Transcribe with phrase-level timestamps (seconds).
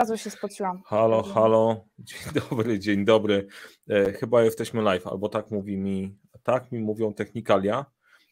[0.00, 0.82] razu się spociłam.
[0.86, 1.84] Halo, halo.
[1.98, 3.46] Dzień dobry, dzień dobry.
[3.90, 7.86] E, chyba jesteśmy live, albo tak mówi mi, tak mi mówią technikalia.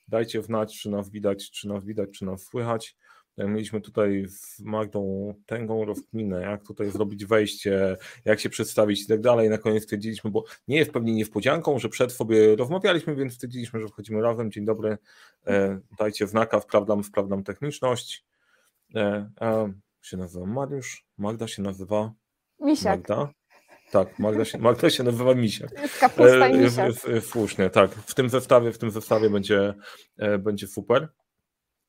[0.08, 2.96] Dajcie wnać, czy nas widać, czy nas widać, czy nas słychać.
[3.36, 9.06] E, mieliśmy tutaj z Magdą tęgą rozkminę, jak tutaj zrobić wejście, jak się przedstawić i
[9.06, 9.50] tak dalej.
[9.50, 13.88] Na koniec stwierdziliśmy, bo nie jest pewnie niespodzianką, że przed sobie rozmawialiśmy, więc stwierdziliśmy, że
[13.88, 14.50] wchodzimy razem.
[14.50, 14.98] Dzień dobry,
[15.46, 18.24] e, dajcie wnaka, wprawdam, wprawdam techniczność.
[18.94, 19.30] E,
[20.02, 22.12] się nazywa Mariusz, Magda się nazywa
[22.60, 22.98] Misiak.
[22.98, 23.32] Magda.
[23.90, 25.70] Tak, Magda się, Magda się nazywa Misiak.
[25.82, 26.92] Jest kapusta i E, misiak.
[27.22, 27.90] Słusznie, tak.
[27.90, 29.74] W tym zestawie, w tym zestawie będzie,
[30.18, 31.08] e, będzie super.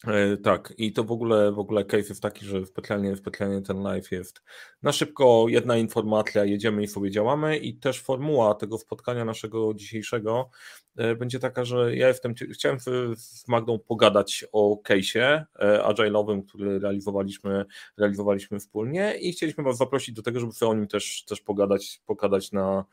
[0.07, 3.83] E, Tak, i to w ogóle, w ogóle case jest taki, że specjalnie, specjalnie ten
[3.83, 4.41] live jest
[4.81, 10.49] na szybko, jedna informacja, jedziemy i sobie działamy i też formuła tego spotkania naszego dzisiejszego
[10.97, 16.79] e, będzie taka, że ja jestem, chciałem z- Magdą pogadać o case'ie e, agile'owym, który
[16.79, 17.65] realizowaliśmy,
[17.97, 22.01] realizowaliśmy wspólnie i chcieliśmy Was zaprosić do tego, żeby sobie o nim też, też pogadać,
[22.05, 22.85] pogadać na,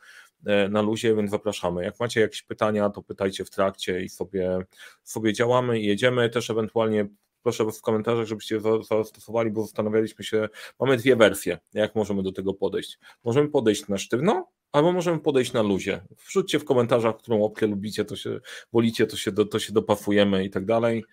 [0.70, 1.84] na luzie, więc zapraszamy.
[1.84, 4.58] Jak macie jakieś pytania, to pytajcie w trakcie i sobie,
[5.02, 6.30] sobie działamy i jedziemy.
[6.30, 7.08] Też ewentualnie
[7.42, 10.48] proszę w komentarzach, żebyście za- zastosowali, bo zastanawialiśmy się,
[10.80, 12.98] mamy dwie wersje, jak możemy do tego podejść.
[13.24, 16.00] Możemy podejść na sztywno, albo możemy podejść na luzie.
[16.28, 18.40] Wrzućcie w komentarzach, którą opcję lubicie, to się
[18.72, 21.04] wolicie, to się, do, to się dopasujemy i tak dalej.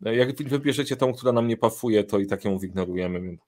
[0.00, 3.20] Jak wybierzecie tą, która nam nie pasuje, to i tak ją zignorujemy.
[3.22, 3.40] więc-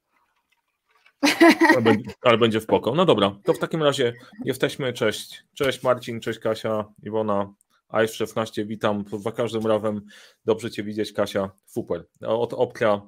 [1.75, 2.95] Ale będzie, będzie spoko.
[2.95, 4.93] No dobra, to w takim razie jesteśmy.
[4.93, 5.45] Cześć.
[5.55, 7.55] Cześć Marcin, cześć Kasia, Iwona,
[7.93, 9.05] AF16, witam.
[9.19, 10.01] Za każdym razem
[10.45, 11.51] dobrze Cię widzieć, Kasia.
[11.67, 12.07] Super.
[12.21, 13.01] Od opcja,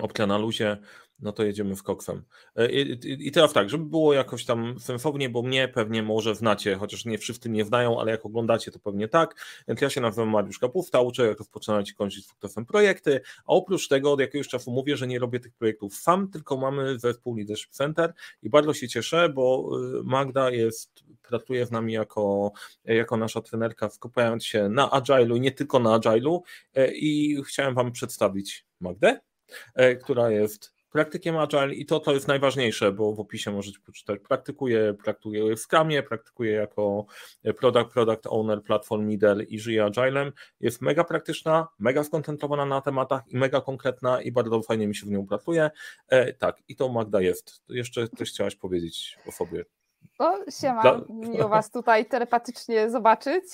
[0.00, 0.76] opcja na luzie,
[1.18, 2.22] no to jedziemy z koksem.
[2.56, 6.34] E, I, i, I teraz tak, żeby było jakoś tam sensownie, bo mnie pewnie może
[6.34, 9.34] znacie, chociaż nie wszyscy mnie znają, ale jak oglądacie, to pewnie tak.
[9.68, 13.88] Więc ja się nazywam Mariusz Kapówta, uczę jak rozpoczynać i kończyć sukcesem projekty, a oprócz
[13.88, 17.70] tego od jakiegoś czasu mówię, że nie robię tych projektów sam, tylko mamy zespół Leadership
[17.70, 18.12] Center
[18.42, 22.52] i bardzo się cieszę, bo y, Magda jest, pracuje z nami jako,
[22.84, 26.40] jako nasza trenerka, skupiając się na Agile'u nie tylko na Agile'u
[26.74, 29.20] e, i chciałem Wam przedstawić Magdę,
[29.74, 34.20] e, która jest praktykiem Agile i to, to jest najważniejsze, bo w opisie możecie poczytać,
[34.28, 37.06] praktykuje, praktykuje w Scrumie, praktykuje jako
[37.60, 43.22] product, product owner, platform leader i żyje Agilem, jest mega praktyczna, mega skoncentrowana na tematach
[43.28, 45.70] i mega konkretna i bardzo fajnie mi się w nią pracuje.
[46.08, 47.62] E, tak, i to Magda jest.
[47.68, 49.64] Jeszcze coś chciałaś powiedzieć o sobie.
[50.18, 53.44] O, siema, Dla- miło Was tutaj telepatycznie zobaczyć.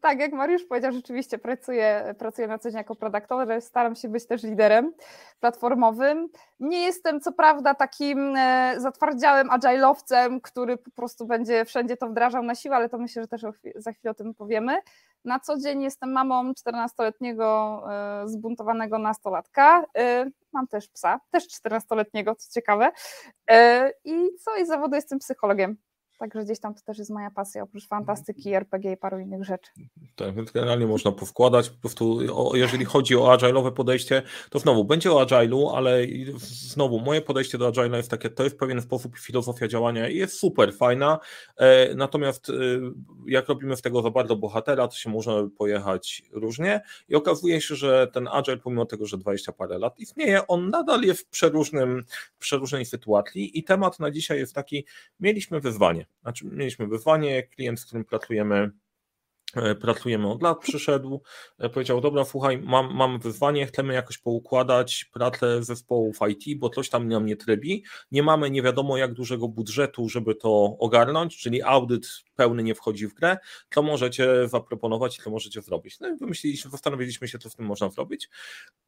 [0.00, 4.08] Tak, jak Mariusz powiedział, rzeczywiście pracuję, pracuję na co dzień jako product owner, staram się
[4.08, 4.92] być też liderem
[5.40, 6.28] platformowym.
[6.60, 12.42] Nie jestem co prawda takim e, zatwardziałym agile'owcem, który po prostu będzie wszędzie to wdrażał
[12.42, 14.78] na siłę, ale to myślę, że też o za chwilę o tym powiemy.
[15.24, 17.82] Na co dzień jestem mamą 14-letniego
[18.22, 19.84] e, zbuntowanego nastolatka.
[19.98, 22.92] E, Mam też psa, też 14-letniego, co ciekawe.
[24.04, 25.85] I co, i zawodu jestem psychologiem psychologiem.
[26.18, 29.70] Także gdzieś tam to też jest moja pasja, oprócz fantastyki, RPG i paru innych rzeczy.
[30.16, 31.70] Tak, więc generalnie można powkładać.
[31.70, 32.18] Po prostu,
[32.56, 36.06] jeżeli chodzi o agile'owe podejście, to znowu będzie o agile'u, ale
[36.36, 40.38] znowu moje podejście do agile'a jest takie, to jest pewien sposób filozofia działania i jest
[40.38, 41.18] super fajna.
[41.56, 42.52] E, natomiast e,
[43.26, 47.74] jak robimy z tego za bardzo bohatera, to się może pojechać różnie i okazuje się,
[47.74, 52.04] że ten agile, pomimo tego, że 20 parę lat istnieje, on nadal jest w przeróżnym,
[52.36, 54.86] w przeróżnej sytuacji i temat na dzisiaj jest taki,
[55.20, 56.05] mieliśmy wyzwanie.
[56.22, 58.70] Znaczy, mieliśmy wyzwanie, klient, z którym pracujemy,
[59.80, 61.22] pracujemy od lat, przyszedł,
[61.58, 66.88] e, powiedział, dobra, słuchaj, mam, mam wyzwanie, chcemy jakoś poukładać pracę zespołów IT, bo coś
[66.88, 71.62] tam nam nie trybi, nie mamy nie wiadomo jak dużego budżetu, żeby to ogarnąć, czyli
[71.62, 72.06] audyt
[72.36, 73.36] pełny nie wchodzi w grę,
[73.68, 76.00] to możecie zaproponować i to możecie zrobić.
[76.00, 78.28] No i wymyśliliśmy, zastanowiliśmy się, co z tym można zrobić.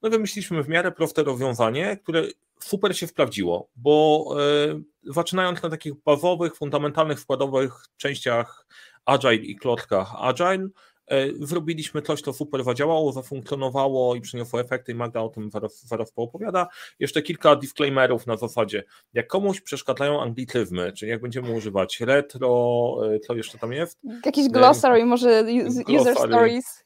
[0.02, 2.24] No i wymyśliliśmy w miarę proste rozwiązanie, które
[2.60, 8.66] super się sprawdziło, bo e, zaczynając na takich bazowych, fundamentalnych, wkładowych częściach
[9.08, 10.68] Agile i klockach Agile,
[11.06, 15.86] e, zrobiliśmy coś, co super zadziałało, zafunkcjonowało i przyniosło efekty i Magda o tym zaraz,
[15.86, 16.68] zaraz poopowiada.
[16.98, 23.20] Jeszcze kilka disclaimerów na zasadzie, jak komuś przeszkadzają anglicyzmy, czyli jak będziemy używać retro, e,
[23.20, 26.84] co jeszcze tam jest, Jakiś glossary, może us- user Glossary, stories.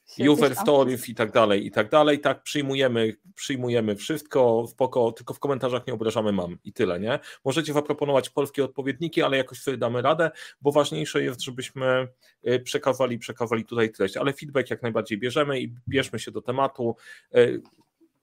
[0.55, 5.87] Stories i tak dalej, i tak dalej, tak przyjmujemy, przyjmujemy wszystko, spoko, tylko w komentarzach
[5.87, 7.19] nie obrażamy mam i tyle, nie?
[7.45, 10.31] Możecie zaproponować polskie odpowiedniki, ale jakoś sobie damy radę,
[10.61, 12.09] bo ważniejsze jest, żebyśmy
[12.49, 16.97] y, przekazali, przekazali tutaj treść, ale feedback jak najbardziej bierzemy i bierzmy się do tematu.
[17.37, 17.63] Y,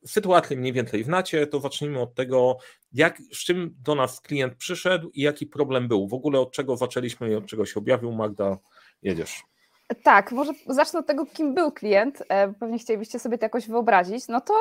[0.05, 2.57] Sytuację mniej więcej znacie, to zacznijmy od tego,
[2.93, 6.07] jak, z czym do nas klient przyszedł i jaki problem był.
[6.07, 8.11] W ogóle od czego zaczęliśmy i od czego się objawił.
[8.11, 8.57] Magda,
[9.01, 9.48] jedziesz.
[10.03, 12.23] Tak, może zacznę od tego, kim był klient.
[12.29, 14.27] e, Pewnie chcielibyście sobie to jakoś wyobrazić.
[14.27, 14.53] No to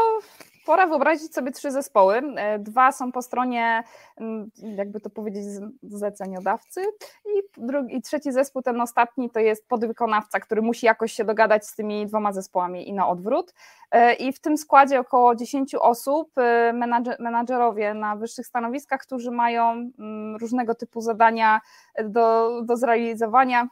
[0.66, 2.22] pora wyobrazić sobie trzy zespoły.
[2.58, 3.82] Dwa są po stronie,
[4.16, 5.44] mm, jakby to powiedzieć,
[5.82, 6.80] zleceniodawcy
[7.26, 11.66] i, drugi, i trzeci zespół, ten ostatni, to jest podwykonawca, który musi jakoś się dogadać
[11.66, 13.54] z tymi dwoma zespołami i na odwrót.
[14.18, 16.32] I w tym składzie około 10 osób,
[17.18, 21.60] menadżerowie na wyższych stanowiskach, którzy mają mm, różnego typu zadania
[22.04, 23.68] do, do zrealizowania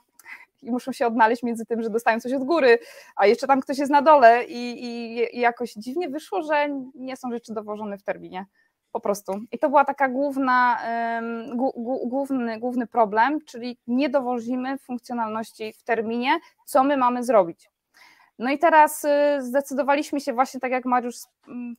[0.67, 2.79] i muszą się odnaleźć między tym, że dostają coś od góry,
[3.17, 7.17] a jeszcze tam ktoś jest na dole i, i, i jakoś dziwnie wyszło, że nie
[7.17, 8.47] są rzeczy dowożone w terminie.
[8.93, 9.41] Po prostu.
[9.53, 10.79] I to była taka główna,
[12.07, 17.71] główny, główny problem, czyli nie dowozimy funkcjonalności w terminie, co my mamy zrobić.
[18.39, 19.09] No i teraz y,
[19.39, 21.17] zdecydowaliśmy się właśnie, tak jak Mariusz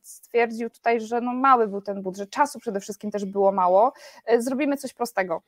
[0.02, 3.92] stwierdził tutaj, że no mały był ten budżet, czasu przede wszystkim też było mało.
[4.32, 5.42] Y, zrobimy coś prostego.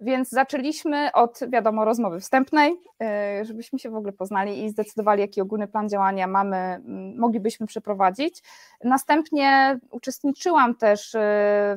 [0.00, 5.40] Więc zaczęliśmy od, wiadomo, rozmowy wstępnej, e, żebyśmy się w ogóle poznali i zdecydowali, jaki
[5.40, 6.80] ogólny plan działania mamy,
[7.16, 8.42] moglibyśmy przeprowadzić.
[8.84, 11.20] Następnie uczestniczyłam też e,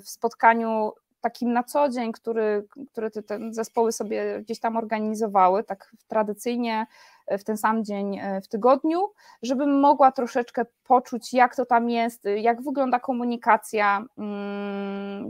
[0.04, 0.92] w spotkaniu
[1.22, 6.86] takim na co dzień, który, który te, te zespoły sobie gdzieś tam organizowały, tak tradycyjnie
[7.28, 12.28] e, w ten sam dzień w tygodniu, żebym mogła troszeczkę poczuć, jak to tam jest,
[12.38, 14.06] jak wygląda komunikacja,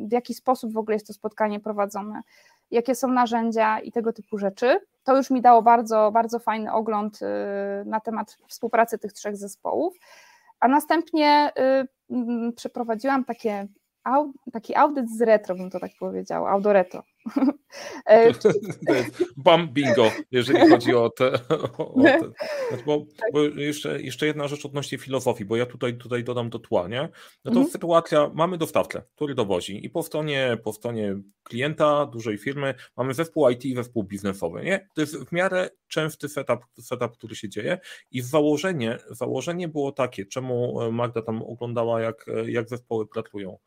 [0.07, 2.21] w jaki sposób w ogóle jest to spotkanie prowadzone
[2.71, 4.79] jakie są narzędzia i tego typu rzeczy.
[5.03, 7.25] To już mi dało bardzo, bardzo fajny ogląd y,
[7.85, 9.97] na temat współpracy tych trzech zespołów.
[10.59, 11.51] A następnie
[12.11, 13.67] y, przeprowadziłam takie
[14.51, 17.03] taki audyt z retro, bym to tak powiedział, audoreto.
[18.09, 18.31] E,
[19.37, 21.33] bam bingo, jeżeli chodzi o te.
[21.77, 22.19] O te.
[22.85, 26.87] Bo, bo, jeszcze, jeszcze jedna rzecz odnośnie filozofii, bo ja tutaj, tutaj dodam do tła,
[26.87, 27.01] nie?
[27.45, 27.67] No to mhm.
[27.67, 33.49] sytuacja, mamy dostawcę, który dowozi i po stronie, po stronie klienta, dużej firmy, mamy zespół
[33.49, 34.87] IT i zespół biznesowy, nie?
[34.95, 37.79] To jest w miarę częsty setup, setup który się dzieje
[38.11, 43.57] i założenie, założenie było takie, czemu Magda tam oglądała, jak, jak zespoły pracują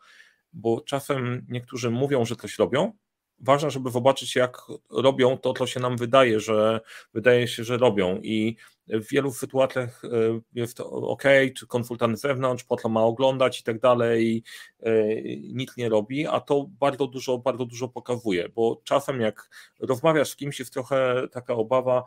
[0.55, 2.93] bo czasem niektórzy mówią, że coś robią.
[3.41, 4.59] Ważne, żeby zobaczyć, jak
[4.91, 6.81] robią to, co się nam wydaje, że
[7.15, 8.21] wydaje się, że robią.
[8.23, 8.57] I
[8.89, 10.09] w wielu sytuacjach e,
[10.53, 11.23] jest to ok,
[11.57, 14.43] czy konsultant z zewnątrz, po co ma oglądać i tak dalej,
[14.83, 19.49] e, nic nie robi, a to bardzo dużo, bardzo dużo pokazuje, bo czasem jak
[19.81, 22.05] rozmawiasz z kimś, jest trochę taka obawa,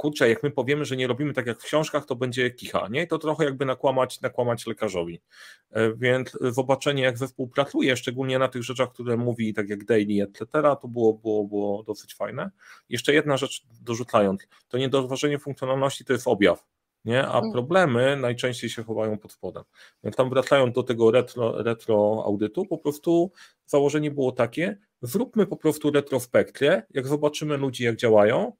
[0.00, 3.06] kurczę, jak my powiemy, że nie robimy tak jak w książkach, to będzie kicha, nie?
[3.06, 5.20] To trochę jakby nakłamać, nakłamać lekarzowi.
[5.70, 10.22] E, więc zobaczenie, jak zespół pracuje, szczególnie na tych rzeczach, które mówi, tak jak daily,
[10.22, 10.46] etc.,
[10.80, 12.50] to było, było, było dosyć fajne.
[12.88, 16.66] Jeszcze jedna rzecz dorzucając, to niedozważenie funkcjonalności to jest objaw,
[17.04, 17.26] nie?
[17.26, 17.52] a mm.
[17.52, 19.62] problemy najczęściej się chowają pod spodem.
[20.02, 23.32] Jak tam wracając do tego retro, retro audytu, po prostu
[23.66, 28.52] założenie było takie, zróbmy po prostu retrospekcję, jak zobaczymy ludzi, jak działają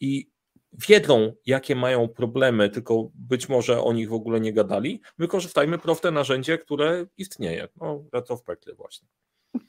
[0.00, 0.37] i
[0.72, 6.10] wiedzą, jakie mają problemy, tylko być może o nich w ogóle nie gadali, wykorzystajmy proste
[6.10, 7.68] narzędzie, które istnieje.
[7.76, 9.08] No, retrospekty właśnie.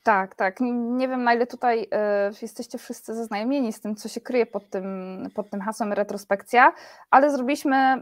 [0.03, 0.59] Tak, tak.
[0.71, 1.87] Nie wiem, na ile tutaj y,
[2.41, 6.73] jesteście wszyscy zaznajomieni z tym, co się kryje pod tym, pod tym hasłem retrospekcja,
[7.11, 7.95] ale zrobiliśmy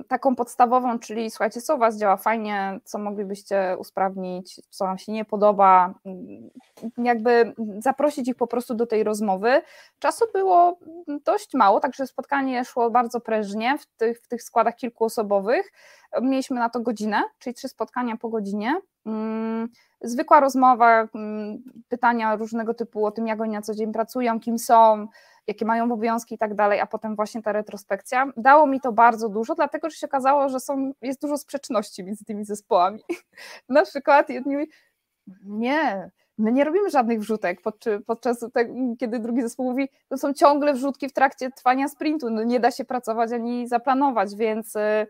[0.00, 4.98] y, taką podstawową, czyli słuchajcie, co u Was działa fajnie, co moglibyście usprawnić, co Wam
[4.98, 9.62] się nie podoba, y, jakby zaprosić ich po prostu do tej rozmowy.
[9.98, 10.78] Czasu było
[11.24, 15.72] dość mało, także spotkanie szło bardzo prężnie w tych, w tych składach kilkuosobowych.
[16.22, 18.80] Mieliśmy na to godzinę, czyli trzy spotkania po godzinie.
[19.06, 19.68] Mm,
[20.00, 24.58] zwykła rozmowa, mm, pytania różnego typu o tym, jak oni na co dzień pracują, kim
[24.58, 25.06] są,
[25.46, 28.32] jakie mają obowiązki i tak dalej, a potem właśnie ta retrospekcja.
[28.36, 32.24] Dało mi to bardzo dużo, dlatego że się okazało, że są, jest dużo sprzeczności między
[32.24, 33.00] tymi zespołami.
[33.68, 34.56] na przykład jedni
[35.44, 37.60] nie, my nie robimy żadnych wrzutek,
[38.06, 42.42] podczas tego, kiedy drugi zespół mówi, to są ciągle wrzutki w trakcie trwania sprintu, no
[42.44, 45.06] nie da się pracować ani zaplanować, więc y,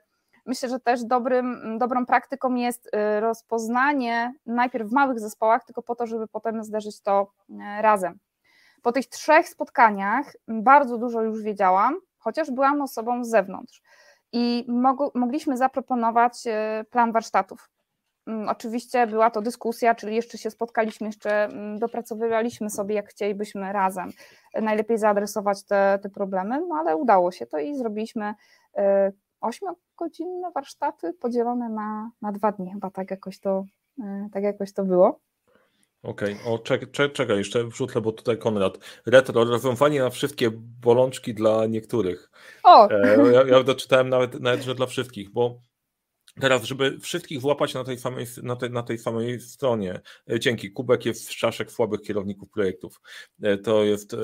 [0.46, 5.94] Myślę, że też dobrym, dobrą praktyką jest y, rozpoznanie najpierw w małych zespołach, tylko po
[5.94, 8.18] to, żeby potem zderzyć to y, razem.
[8.82, 13.82] Po tych trzech spotkaniach bardzo dużo już wiedziałam, chociaż byłam osobą z zewnątrz
[14.32, 14.66] i
[15.14, 17.70] mogliśmy zaproponować y, plan warsztatów.
[18.26, 23.72] Mm, oczywiście była to dyskusja, czyli jeszcze się spotkaliśmy, jeszcze mm, dopracowywaliśmy sobie, jak chcielibyśmy
[23.72, 24.10] razem
[24.62, 28.34] najlepiej zaadresować te, te problemy, no ale udało się to i zrobiliśmy
[29.42, 33.64] ośmiogodzinne warsztaty podzielone na, na dwa dni, chyba tak jakoś to,
[34.00, 35.20] e, tak jakoś to było.
[36.02, 36.52] Okej, okay.
[36.52, 38.78] o czekaj, czekaj, jeszcze wrzucę, bo tutaj Konrad.
[39.06, 42.30] Retro, rozwiązanie na wszystkie bolączki dla niektórych.
[42.64, 42.90] O!
[42.90, 45.60] E, ja, ja doczytałem nawet, nawet, że dla wszystkich, bo
[46.40, 50.70] Teraz, żeby wszystkich włapać na tej samej, na tej, na tej samej stronie, e, dzięki,
[50.70, 53.00] Kubek jest z czaszek słabych kierowników projektów.
[53.42, 54.18] E, to jest e,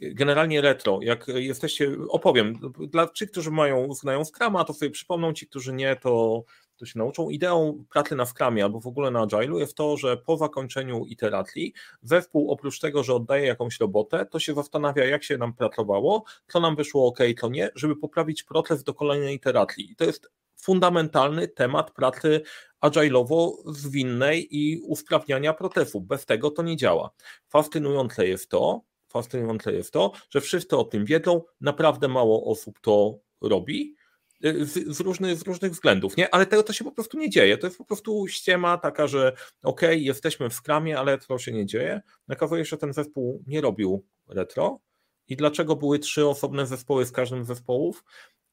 [0.00, 0.98] generalnie retro.
[1.02, 5.96] Jak jesteście, opowiem, dla tych, którzy mają, znają Scrama, to sobie przypomną, ci, którzy nie,
[5.96, 6.44] to,
[6.76, 7.30] to się nauczą.
[7.30, 11.72] Ideą pracy na Scrumie albo w ogóle na Agile'u jest to, że po zakończeniu iteracji
[12.02, 16.60] zespół oprócz tego, że oddaje jakąś robotę, to się zastanawia, jak się nam pracowało, co
[16.60, 19.90] nam wyszło ok, co nie, żeby poprawić proces do kolejnej iteracji.
[19.90, 22.42] I to jest fundamentalny temat pracy
[22.80, 26.00] agile'owo-zwinnej i usprawniania procesu.
[26.00, 27.10] Bez tego to nie działa.
[27.48, 33.18] Fascynujące jest to, fascynujące jest to, że wszyscy o tym wiedzą, naprawdę mało osób to
[33.40, 33.96] robi.
[34.44, 36.34] Y, z, z, różnych, z różnych względów, nie?
[36.34, 37.58] Ale tego to się po prostu nie dzieje.
[37.58, 41.52] To jest po prostu ściema taka, że okej, okay, jesteśmy w skramie, ale to się
[41.52, 42.00] nie dzieje.
[42.28, 44.80] Okazuje się, że ten zespół nie robił retro.
[45.28, 48.04] I dlaczego były trzy osobne zespoły z każdym z zespołów?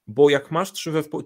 [0.08, 1.24] Bo jak masz trzy zespoły,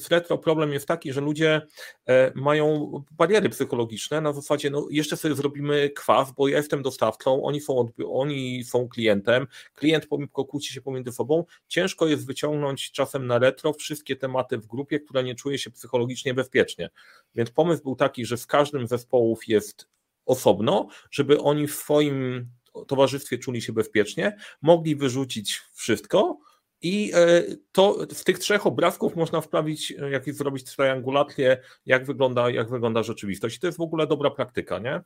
[0.00, 1.62] w retro problem jest taki, że ludzie
[2.06, 7.42] e, mają bariery psychologiczne na zasadzie, no jeszcze sobie zrobimy kwas, bo ja jestem dostawcą,
[7.42, 13.38] oni są, oni są klientem, klient kłóci się pomiędzy sobą, ciężko jest wyciągnąć czasem na
[13.38, 16.90] retro wszystkie tematy w grupie, która nie czuje się psychologicznie bezpiecznie.
[17.34, 19.88] Więc pomysł był taki, że w każdym zespołów jest
[20.26, 22.48] osobno, żeby oni w swoim
[22.86, 26.38] towarzystwie czuli się bezpiecznie, mogli wyrzucić wszystko,
[26.82, 32.50] i e, to z tych trzech obrazków można wprawić, e, jak zrobić triangulację, jak wygląda,
[32.50, 33.56] jak wygląda rzeczywistość.
[33.56, 35.00] I to jest w ogóle dobra praktyka, nie?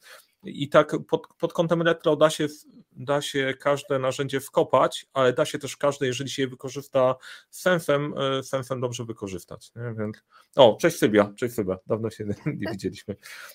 [0.44, 2.46] I tak pod, pod kątem retro da się,
[2.92, 7.14] da się każde narzędzie wkopać, ale da się też każde, jeżeli się je wykorzysta
[7.50, 9.70] z sensem, e, sensem dobrze wykorzystać.
[9.76, 9.94] Nie?
[9.98, 10.16] Więc...
[10.56, 13.14] O, cześć Sybia, cześć Sybia, dawno się nie widzieliśmy.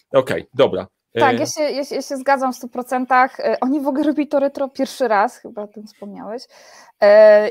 [0.10, 0.88] Okej, okay, dobra.
[1.13, 3.30] Tak, ja się, ja, się, ja się zgadzam w 100%.
[3.62, 6.44] Oni w ogóle robili to retro pierwszy raz, chyba o tym wspomniałeś.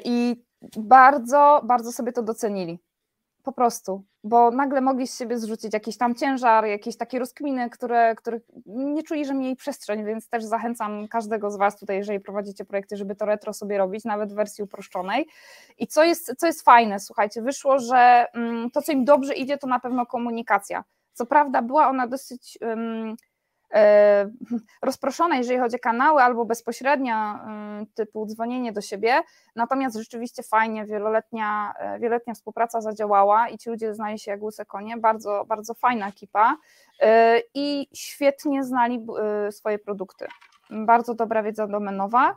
[0.04, 0.44] I
[0.76, 2.78] bardzo, bardzo sobie to docenili.
[3.42, 8.14] Po prostu, bo nagle mogli z siebie zrzucić jakiś tam ciężar, jakieś takie rozkminy, które,
[8.14, 12.64] których nie czuli, że mieli przestrzeń, więc też zachęcam każdego z Was tutaj, jeżeli prowadzicie
[12.64, 15.26] projekty, żeby to retro sobie robić, nawet w wersji uproszczonej.
[15.78, 19.58] I co jest, co jest fajne, słuchajcie, wyszło, że mm, to, co im dobrze idzie,
[19.58, 20.84] to na pewno komunikacja.
[21.12, 23.27] Co prawda była ona dosyć um, E,
[24.82, 27.46] rozproszone, jeżeli chodzi o kanały, albo bezpośrednia
[27.82, 29.20] e, typu dzwonienie do siebie.
[29.56, 34.64] Natomiast rzeczywiście fajnie, wieloletnia, e, wieloletnia współpraca zadziałała i ci ludzie znali się jak łyse
[34.64, 34.96] konie.
[34.96, 36.56] Bardzo, bardzo fajna ekipa
[37.54, 39.06] i świetnie znali
[39.50, 40.26] swoje produkty.
[40.70, 42.34] Bardzo dobra wiedza domenowa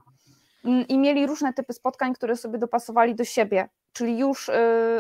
[0.88, 4.54] i mieli różne typy spotkań, które sobie dopasowali do siebie czyli już y,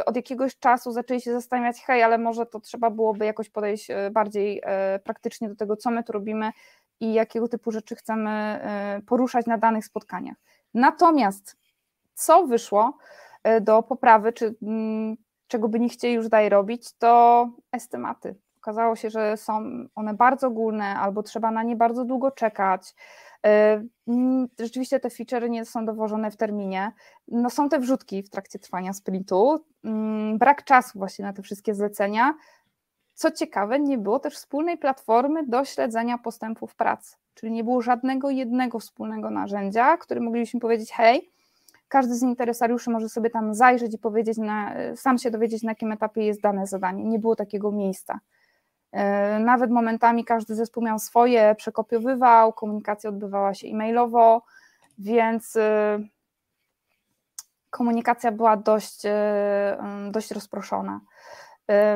[0.05, 3.95] od jakiegoś czasu zaczęli się zastanawiać, hej, ale może to trzeba byłoby jakoś podejść y,
[4.11, 4.57] bardziej
[4.95, 6.51] y, praktycznie do tego, co my tu robimy
[6.99, 8.59] i jakiego typu rzeczy chcemy
[9.07, 10.37] poruszać na danych spotkaniach.
[10.73, 11.57] Natomiast
[12.13, 12.97] co wyszło
[13.61, 15.17] do poprawy, czy mm,
[15.47, 18.35] czego by nie chcieli już dalej robić, to estymaty.
[18.57, 19.63] Okazało się, że są
[19.95, 22.95] one bardzo ogólne, albo trzeba na nie bardzo długo czekać.
[23.43, 26.91] Mm, rzeczywiście te featurey nie są dowożone w terminie.
[27.27, 29.65] No są te wrzutki w trakcie trwania sprintu.
[29.83, 32.33] Mm, brak czasu właśnie na te wszystkie zlecenia.
[33.13, 38.29] Co ciekawe, nie było też wspólnej platformy do śledzenia postępów pracy, czyli nie było żadnego
[38.29, 41.31] jednego wspólnego narzędzia, który moglibyśmy powiedzieć, hej,
[41.87, 45.91] każdy z interesariuszy może sobie tam zajrzeć i powiedzieć, na, sam się dowiedzieć, na jakim
[45.91, 47.03] etapie jest dane zadanie.
[47.03, 48.19] Nie było takiego miejsca.
[48.91, 54.41] E, nawet momentami każdy zespół miał swoje, przekopiowywał, komunikacja odbywała się e-mailowo,
[54.97, 55.99] więc e,
[57.69, 59.77] komunikacja była dość, e,
[60.11, 60.99] dość rozproszona.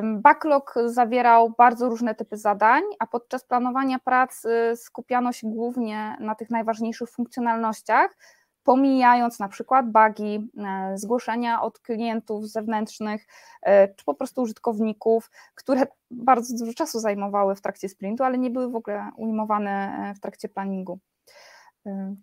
[0.04, 4.44] Backlog zawierał bardzo różne typy zadań, a podczas planowania prac
[4.76, 8.18] skupiano się głównie na tych najważniejszych funkcjonalnościach,
[8.66, 13.28] pomijając na przykład bugi, e, zgłoszenia od klientów zewnętrznych
[13.62, 18.50] e, czy po prostu użytkowników, które bardzo dużo czasu zajmowały w trakcie sprintu, ale nie
[18.50, 21.00] były w ogóle ujmowane e, w trakcie planningu.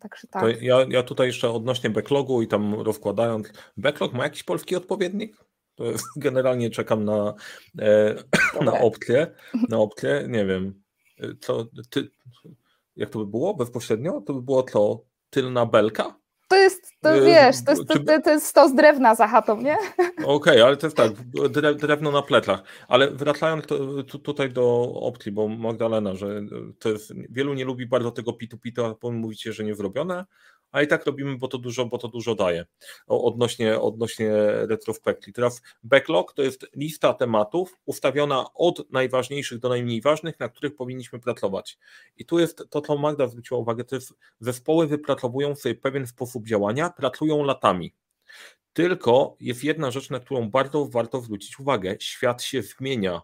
[0.00, 0.42] Także tak.
[0.42, 5.36] To ja, ja tutaj jeszcze odnośnie backlogu i tam rozkładając, backlog ma jakiś polski odpowiednik?
[6.16, 7.34] Generalnie czekam na,
[8.64, 9.34] na opcję,
[9.70, 10.82] na opcję, nie wiem,
[11.40, 12.10] co, ty,
[12.96, 14.20] jak to by było bezpośrednio?
[14.20, 16.21] To by było to tylna belka?
[16.52, 19.76] To jest, to wiesz, to jest, to, to jest stos drewna za chatą, nie?
[20.16, 21.12] Okej, okay, ale to jest tak,
[21.76, 22.62] drewno na plecach.
[22.88, 23.64] Ale wracając
[24.22, 26.42] tutaj do opcji, bo Magdalena, że
[26.78, 30.24] to jest, wielu nie lubi bardzo tego pitu-pitu, a mówicie, że nie zrobione,
[30.72, 32.66] a i tak robimy, bo to dużo, bo to dużo daje
[33.06, 34.30] odnośnie, odnośnie
[34.66, 35.32] retrospekcji.
[35.32, 41.20] Teraz backlog to jest lista tematów ustawiona od najważniejszych do najmniej ważnych, na których powinniśmy
[41.20, 41.78] pracować.
[42.16, 46.46] I tu jest to, co Magda zwróciła uwagę, to jest zespoły wypracowują sobie pewien sposób
[46.46, 47.94] działania, pracują latami.
[48.72, 51.96] Tylko jest jedna rzecz, na którą bardzo warto zwrócić uwagę.
[52.00, 53.20] Świat się zmienia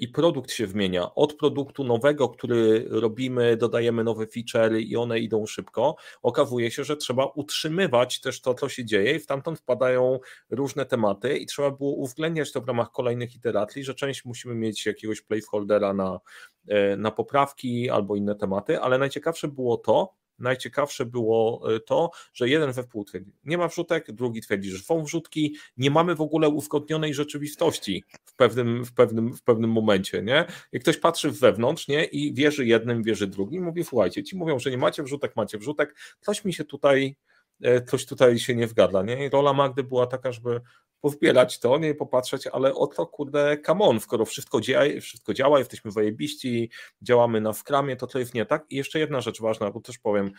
[0.00, 1.14] i produkt się zmienia.
[1.14, 6.96] Od produktu nowego, który robimy, dodajemy nowe featurey i one idą szybko, okazuje się, że
[6.96, 10.18] trzeba utrzymywać też to, co się dzieje i w tamtąd wpadają
[10.50, 14.86] różne tematy i trzeba było uwzględniać to w ramach kolejnych iteracji, że część musimy mieć
[14.86, 16.20] jakiegoś placeholdera na,
[16.68, 22.48] e, na poprawki albo inne tematy, ale najciekawsze było to, najciekawsze było e, to, że
[22.48, 26.48] jeden zespół twierdzi, nie ma wrzutek, drugi twierdzi, że są wrzutki, nie mamy w ogóle
[26.48, 28.04] uzgodnionej rzeczywistości
[28.36, 30.44] pewnym, w pewnym, w pewnym momencie, nie?
[30.72, 32.04] Jak ktoś patrzy wewnątrz, nie?
[32.04, 35.96] I wierzy jednym, wierzy drugim, mówi, słuchajcie, ci mówią, że nie macie wrzutek, macie wrzutek,
[36.20, 37.16] coś mi się tutaj
[37.62, 39.26] e, coś tutaj się nie wgada, nie?
[39.26, 40.60] I rola Magdy była taka, żeby
[41.00, 45.58] powbierać to, nie popatrzeć, ale o to kurde, come on, skoro wszystko działa, wszystko działa,
[45.58, 46.70] jesteśmy wojebiści,
[47.02, 48.64] działamy na skramie, to to jest nie tak.
[48.70, 50.30] I jeszcze jedna rzecz ważna, bo też powiem,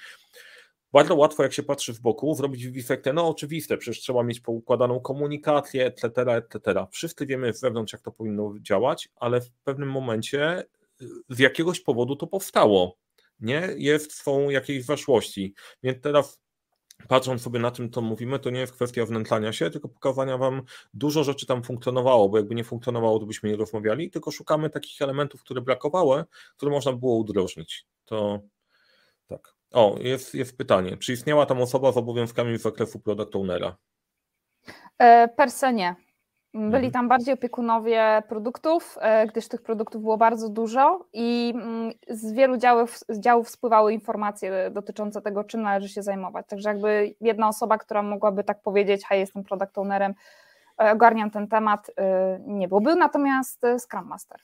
[0.91, 4.99] bardzo łatwo, jak się patrzy w boku, zrobić wifektę, no oczywiste, przecież trzeba mieć poukładaną
[4.99, 6.85] komunikację, etc., etc.
[6.91, 10.63] Wszyscy wiemy wewnątrz, jak to powinno działać, ale w pewnym momencie
[11.29, 12.97] z jakiegoś powodu to powstało,
[13.39, 13.69] nie?
[13.77, 15.53] Jest swą jakiejś weszłości,
[15.83, 16.39] więc teraz
[17.07, 20.61] patrząc sobie na tym, co mówimy, to nie jest kwestia wnętlania się, tylko pokazania wam
[20.93, 25.01] dużo rzeczy tam funkcjonowało, bo jakby nie funkcjonowało, to byśmy nie rozmawiali, tylko szukamy takich
[25.01, 26.23] elementów, które brakowały,
[26.55, 27.85] które można było udrożnić.
[28.05, 28.39] To
[29.27, 29.56] tak.
[29.73, 30.97] O, jest, jest pytanie.
[30.97, 33.77] Czy istniała tam osoba z obowiązkami z zakresu product ownera?
[34.99, 35.95] E, per se nie.
[36.53, 36.91] Byli mhm.
[36.91, 42.57] tam bardziej opiekunowie produktów, e, gdyż tych produktów było bardzo dużo i mm, z wielu
[42.57, 46.47] działów, z działów spływały informacje dotyczące tego, czym należy się zajmować.
[46.47, 50.13] Także jakby jedna osoba, która mogłaby tak powiedzieć, hej, jestem product ownerem,
[50.81, 51.91] e, ogarniam ten temat,
[52.39, 52.81] nie było.
[52.81, 54.39] Był natomiast Scrum Master.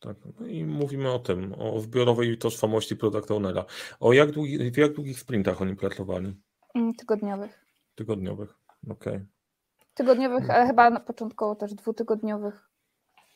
[0.00, 3.64] Tak, no i mówimy o tym, o zbiorowej tożsamości product ownera.
[4.00, 6.36] O jak długi, w jak długich sprintach oni pracowali?
[6.74, 7.64] Mm, tygodniowych.
[7.94, 8.54] Tygodniowych,
[8.90, 9.14] okej.
[9.14, 9.26] Okay.
[9.94, 12.70] Tygodniowych, ale chyba na początkowo też dwutygodniowych.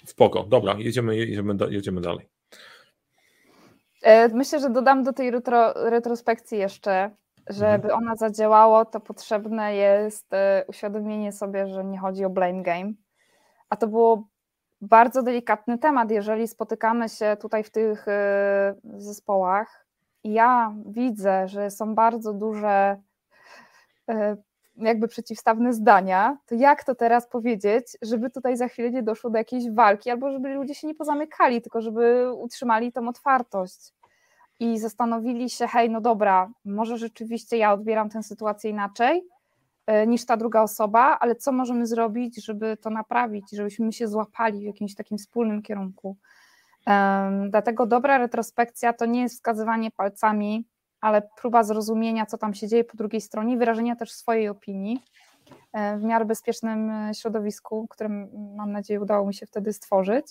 [0.06, 2.28] Spoko, dobra, jedziemy, jedziemy, jedziemy dalej.
[4.02, 7.10] E, myślę, że dodam do tej retro, retrospekcji jeszcze,
[7.46, 7.94] żeby mhm.
[7.94, 12.92] ona zadziałało, to potrzebne jest e, uświadomienie sobie, że nie chodzi o blame game.
[13.68, 14.28] A to było
[14.80, 19.86] bardzo delikatny temat, jeżeli spotykamy się tutaj w tych e, zespołach.
[20.24, 22.96] Ja widzę, że są bardzo duże
[24.76, 29.38] jakby przeciwstawne zdania, to jak to teraz powiedzieć, żeby tutaj za chwilę nie doszło do
[29.38, 33.92] jakiejś walki, albo żeby ludzie się nie pozamykali, tylko żeby utrzymali tą otwartość.
[34.60, 39.28] I zastanowili się, hej, no dobra, może rzeczywiście ja odbieram tę sytuację inaczej
[40.06, 44.62] niż ta druga osoba, ale co możemy zrobić, żeby to naprawić, żebyśmy się złapali w
[44.62, 46.16] jakimś takim wspólnym kierunku.
[46.86, 50.64] Um, dlatego dobra retrospekcja to nie jest wskazywanie palcami
[51.04, 55.02] ale próba zrozumienia, co tam się dzieje po drugiej stronie, wyrażenia też swojej opinii
[55.72, 60.26] e, w miarę bezpiecznym e, środowisku, którym mam nadzieję udało mi się wtedy stworzyć,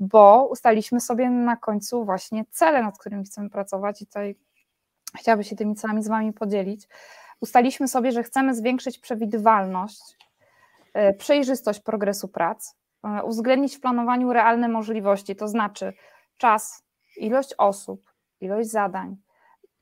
[0.00, 4.36] bo ustaliśmy sobie na końcu właśnie cele, nad którymi chcemy pracować i tutaj
[5.18, 6.88] chciałabym się tymi celami z Wami podzielić.
[7.40, 10.16] Ustaliśmy sobie, że chcemy zwiększyć przewidywalność,
[10.94, 12.74] e, przejrzystość progresu prac,
[13.24, 15.92] uwzględnić w planowaniu realne możliwości, to znaczy
[16.36, 16.82] czas,
[17.16, 19.16] ilość osób, ilość zadań,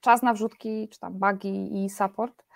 [0.01, 2.48] czas na wrzutki, czy tam bugi i support, e,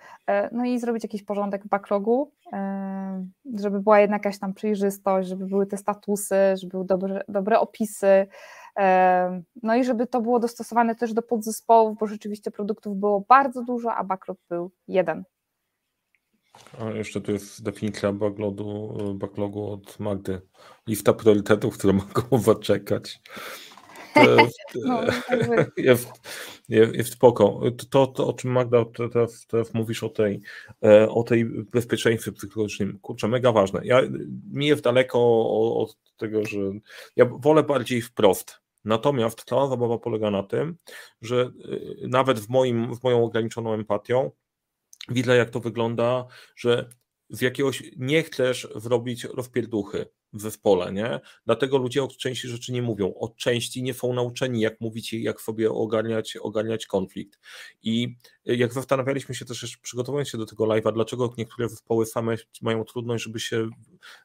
[0.52, 3.26] no i zrobić jakiś porządek w backlogu, e,
[3.58, 8.26] żeby była jednak jakaś tam przejrzystość, żeby były te statusy, żeby były dobre, dobre opisy,
[8.78, 13.62] e, no i żeby to było dostosowane też do podzespołów, bo rzeczywiście produktów było bardzo
[13.64, 15.24] dużo, a backlog był jeden.
[16.80, 20.40] A jeszcze tu jest definicja backlogu, backlogu od Magdy.
[20.86, 23.20] Lista priorytetów, które mogą zaczekać.
[24.86, 26.08] No, jest, jest,
[26.72, 27.60] jest spoko.
[27.90, 30.40] To, to, o czym Magda teraz, teraz mówisz o tej,
[30.84, 33.80] e, o tej bezpieczeństwie psychologicznym, kurczę, mega ważne.
[33.84, 34.02] Ja,
[34.52, 35.18] mi jest daleko
[35.76, 36.58] od tego, że
[37.16, 38.62] ja wolę bardziej wprost.
[38.84, 40.76] Natomiast cała zabawa polega na tym,
[41.22, 41.40] że
[42.02, 44.30] e, nawet w, moim, w moją ograniczoną empatią
[45.08, 46.88] widzę, jak to wygląda, że
[47.28, 51.20] z jakiegoś nie chcesz zrobić rozpierduchy w zespole, nie?
[51.46, 53.14] Dlatego ludzie od części rzeczy nie mówią.
[53.14, 57.38] Od części nie są nauczeni, jak mówić, jak sobie ogarniać, ogarniać konflikt.
[57.82, 62.84] I jak zastanawialiśmy się też, przygotowując się do tego live'a, dlaczego niektóre zespoły same mają
[62.84, 63.68] trudność, żeby się,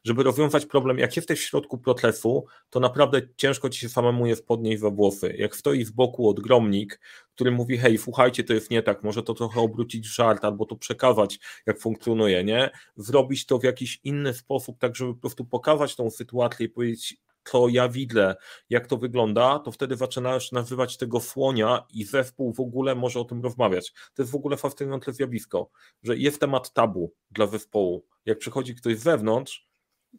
[0.04, 4.46] żeby rozwiązać problem, jak jesteś w środku procesu, to naprawdę ciężko ci się samemu jest
[4.46, 5.34] podnieść za włosy.
[5.38, 7.00] Jak stoi z boku odgromnik,
[7.34, 10.66] który mówi, hej, słuchajcie, to jest nie tak, może to trochę obrócić w żart, albo
[10.66, 12.70] to przekazać, jak funkcjonuje, nie?
[12.96, 17.16] Zrobić to w jakiś inny sposób, tak żeby po prostu pokazać tą sytuację i powiedzieć,
[17.52, 18.34] to ja widzę,
[18.70, 23.24] jak to wygląda, to wtedy zaczynasz nazywać tego słonia i zespół w ogóle może o
[23.24, 23.92] tym rozmawiać.
[24.14, 25.70] To jest w ogóle fascynujące zjawisko,
[26.02, 28.04] że jest temat tabu dla zespołu.
[28.26, 29.67] Jak przychodzi ktoś z zewnątrz,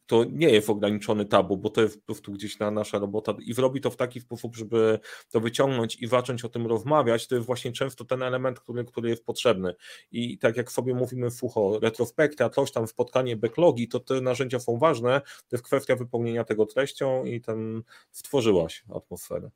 [0.05, 3.53] to nie jest ograniczony tabu, bo to jest po prostu gdzieś na nasza robota i
[3.53, 4.99] robi to w taki sposób, żeby
[5.31, 9.09] to wyciągnąć i zacząć o tym rozmawiać, to jest właśnie często ten element, który, który
[9.09, 9.75] jest potrzebny.
[10.11, 14.59] I tak jak sobie mówimy w ucho, retrospekcja, coś tam, spotkanie backlogi, to te narzędzia
[14.59, 19.49] są ważne, to jest kwestia wypełnienia tego treścią i ten stworzyłaś atmosferę.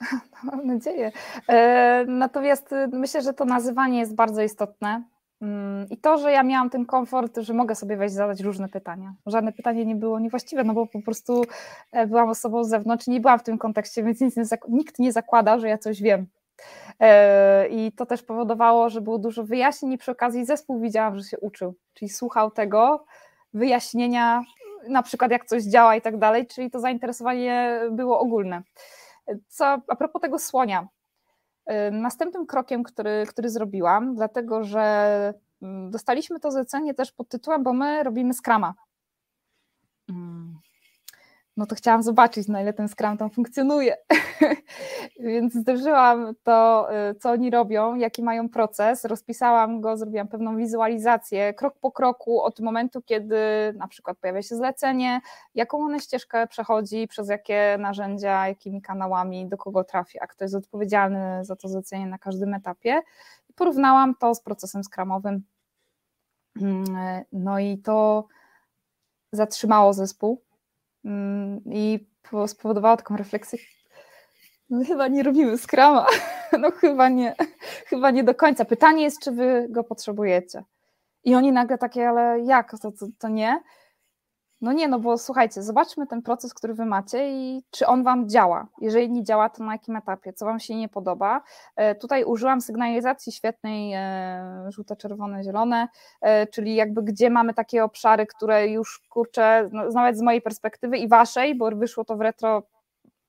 [0.44, 1.12] Mam nadzieję.
[1.48, 5.04] E, natomiast myślę, że to nazywanie jest bardzo istotne
[5.90, 9.14] I to, że ja miałam ten komfort, że mogę sobie wejść zadać różne pytania.
[9.26, 11.44] Żadne pytanie nie było niewłaściwe, no bo po prostu
[11.92, 14.30] e, byłam osobą z zewnątrz, nie byłam w tym kontekście, więc nie
[14.68, 16.26] nikt nie zakłada, że ja coś wiem.
[17.00, 21.24] E, I to też powodowało, że było dużo wyjaśnień i przy okazji zespół widziałam, że
[21.24, 23.04] się uczył, czyli słuchał tego
[23.54, 24.42] wyjaśnienia,
[24.88, 28.62] na przykład jak coś działa i tak dalej, czyli to zainteresowanie było ogólne.
[29.48, 30.88] Co a propos tego słonia,
[31.92, 37.72] Następnym krokiem, który, który zrobiłam, dlatego że mm, dostaliśmy to zlecenie też pod tytułem, bo
[37.72, 38.74] my robimy Scrama.
[41.56, 43.96] No to chciałam zobaczyć, na ile ten Scrum tam funkcjonuje.
[45.20, 51.54] Więc zderzyłam to, y, co oni robią, jaki mają proces, rozpisałam go, zrobiłam pewną wizualizację,
[51.54, 53.36] krok po kroku, od momentu, kiedy
[53.76, 55.20] na przykład pojawia się zlecenie,
[55.54, 61.44] jaką one ścieżkę przechodzi, przez jakie narzędzia, jakimi kanałami, do kogo trafia, kto jest odpowiedzialny
[61.44, 63.02] za to zlecenie na każdym etapie.
[63.50, 65.42] I porównałam to z procesem skramowym.
[66.60, 66.84] Mm,
[67.32, 68.26] no i to
[69.32, 70.45] zatrzymało zespół
[71.66, 72.06] i
[72.46, 73.58] spowodowało taką refleksję,
[74.70, 76.06] no chyba nie robimy skrama,
[76.60, 77.34] no chyba nie,
[77.86, 78.64] chyba nie do końca.
[78.64, 80.64] Pytanie jest, czy wy go potrzebujecie.
[81.24, 83.60] I oni nagle takie, ale jak, to, to, to nie?
[84.60, 88.28] No nie, no bo słuchajcie, zobaczmy ten proces, który wy macie i czy on wam
[88.28, 88.66] działa.
[88.80, 91.42] Jeżeli nie działa, to na jakim etapie, co wam się nie podoba.
[91.76, 95.88] E, tutaj użyłam sygnalizacji świetnej, e, żółte, czerwone, zielone,
[96.20, 100.98] e, czyli jakby gdzie mamy takie obszary, które już kurczę, no, nawet z mojej perspektywy
[100.98, 102.62] i waszej, bo wyszło to w retro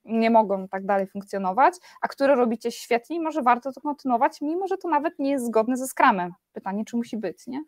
[0.08, 4.68] nie mogą tak dalej funkcjonować, a które robicie świetnie i może warto to kontynuować, mimo
[4.68, 6.34] że to nawet nie jest zgodne ze skramem.
[6.54, 7.64] Pytanie, czy musi być, nie?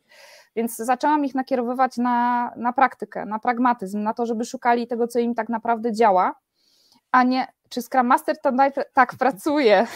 [0.55, 5.19] Więc zaczęłam ich nakierowywać na, na praktykę, na pragmatyzm, na to, żeby szukali tego, co
[5.19, 6.35] im tak naprawdę działa,
[7.11, 8.51] a nie, czy Scrum Master to
[8.93, 9.87] tak pracuje.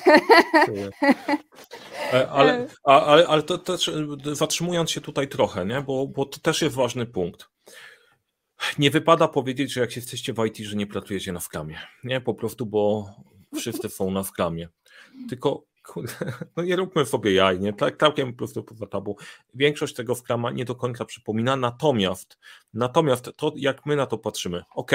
[2.14, 3.92] E, ale, ale, ale to też
[4.34, 5.82] zatrzymując się tutaj trochę, nie?
[5.82, 7.53] Bo, bo to też jest ważny punkt.
[8.80, 11.78] Nie wypada powiedzieć, że jak jesteście w IT, że nie pracujecie na skramie.
[12.04, 13.10] Nie, po prostu, bo
[13.56, 14.69] wszyscy są na skramie.
[15.30, 15.65] Tylko
[16.58, 17.73] no nie róbmy sobie jaj, nie?
[17.73, 19.17] Tak, całkiem po prostu poza tabu.
[19.54, 22.38] Większość tego skrama nie do końca przypomina, natomiast
[22.73, 24.91] natomiast to jak my na to patrzymy, ok,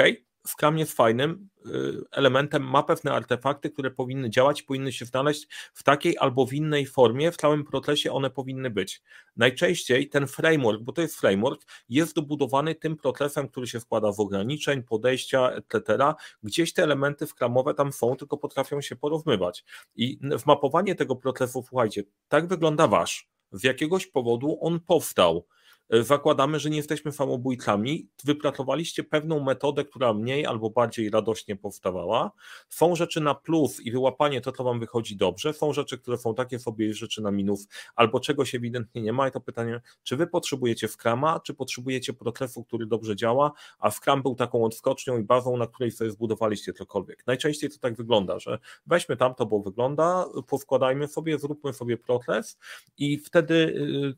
[0.49, 1.69] Scrum jest fajnym y,
[2.11, 6.85] elementem, ma pewne artefakty, które powinny działać, powinny się znaleźć w takiej albo w innej
[6.85, 9.01] formie, w całym procesie one powinny być.
[9.37, 14.19] Najczęściej ten framework, bo to jest framework, jest dobudowany tym procesem, który się składa z
[14.19, 16.13] ograniczeń, podejścia, etc.
[16.43, 19.63] Gdzieś te elementy skramowe tam są, tylko potrafią się porozmywać.
[19.95, 23.29] I wmapowanie tego procesu, słuchajcie, tak wygląda wasz.
[23.51, 25.45] Z jakiegoś powodu on powstał
[25.91, 28.09] zakładamy, że nie jesteśmy samobójcami.
[28.23, 32.31] Wypracowaliście pewną metodę, która mniej albo bardziej radośnie powstawała.
[32.69, 35.53] Są rzeczy na plus i wyłapanie to, co wam wychodzi dobrze.
[35.53, 39.27] Są rzeczy, które są takie sobie rzeczy na minus, albo czegoś ewidentnie nie ma.
[39.27, 44.21] I to pytanie, czy wy potrzebujecie Scrama, czy potrzebujecie procesu, który dobrze działa, a Scrum
[44.21, 47.23] był taką odskocznią i bazą, na której sobie zbudowaliście cokolwiek.
[47.27, 52.57] Najczęściej to tak wygląda, że weźmy tamto, bo wygląda, poskładajmy sobie, zróbmy sobie proces
[52.97, 53.53] i wtedy,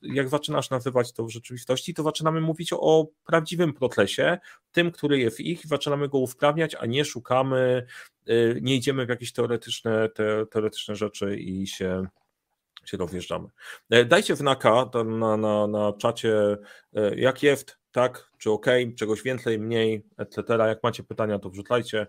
[0.04, 4.38] y, jak zaczynasz nazywać to w rzeczywistości, rzeczywistości, to zaczynamy mówić o prawdziwym procesie,
[4.72, 7.86] tym, który jest ich, zaczynamy go usprawniać, a nie szukamy,
[8.30, 12.08] y, nie idziemy w jakieś teoretyczne, te, teoretyczne rzeczy i się
[12.86, 13.48] się rozjeżdżamy.
[13.90, 16.58] E, dajcie znaka na, na, na czacie,
[16.94, 18.66] e, jak jest, tak, czy ok,
[18.98, 20.44] czegoś więcej, mniej, etc.
[20.58, 22.08] Jak macie pytania, to wrzucajcie.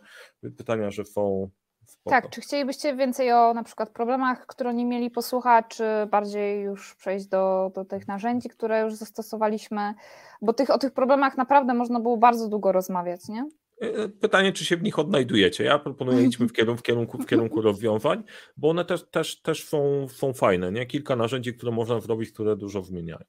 [0.56, 1.50] Pytania, że są
[1.86, 2.10] Spoko.
[2.10, 6.94] Tak, czy chcielibyście więcej o na przykład problemach, które oni mieli posłuchać, czy bardziej już
[6.94, 9.94] przejść do, do tych narzędzi, które już zastosowaliśmy?
[10.42, 13.48] Bo tych, o tych problemach naprawdę można było bardzo długo rozmawiać, nie?
[13.80, 15.64] E, pytanie, czy się w nich odnajdujecie?
[15.64, 18.22] Ja proponuję idźmy w kierunku, w kierunku, w kierunku rozwiązań,
[18.56, 20.86] bo one też, też, też są, są fajne, nie?
[20.86, 23.24] Kilka narzędzi, które można zrobić, które dużo zmieniają.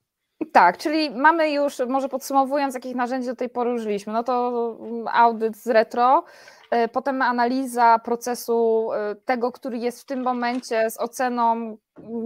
[0.52, 4.78] Tak, czyli mamy już, może podsumowując, jakich narzędzi do tej pory użyliśmy, no to
[5.12, 6.24] audyt z retro,
[6.63, 11.78] E, potem analiza procesu e, tego, który jest w tym momencie z oceną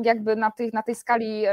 [0.03, 1.51] jakby na tej, na tej skali e,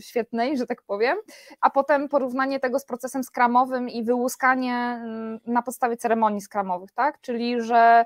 [0.00, 1.16] świetnej, że tak powiem,
[1.60, 7.20] a potem porównanie tego z procesem skramowym i wyłuskanie mm, na podstawie ceremonii skramowych, tak?
[7.20, 8.04] Czyli, że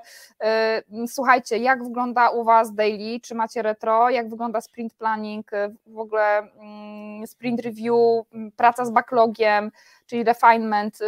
[1.07, 5.51] słuchajcie, jak wygląda u Was daily, czy macie retro, jak wygląda sprint planning,
[5.85, 9.71] w ogóle mm, sprint review, praca z backlogiem,
[10.05, 10.99] czyli refinement,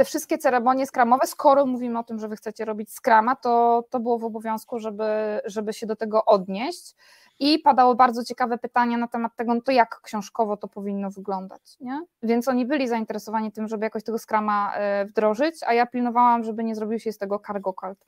[0.00, 4.00] te wszystkie ceremonie skramowe, skoro mówimy o tym, że wy chcecie robić skrama, to, to
[4.00, 6.94] było w obowiązku, żeby, żeby się do tego odnieść.
[7.38, 11.62] I padało bardzo ciekawe pytania na temat tego, no to jak książkowo to powinno wyglądać.
[11.80, 12.04] Nie?
[12.22, 16.64] Więc oni byli zainteresowani tym, żeby jakoś tego skrama e, wdrożyć, a ja pilnowałam, żeby
[16.64, 18.06] nie zrobił się z tego cargo cult.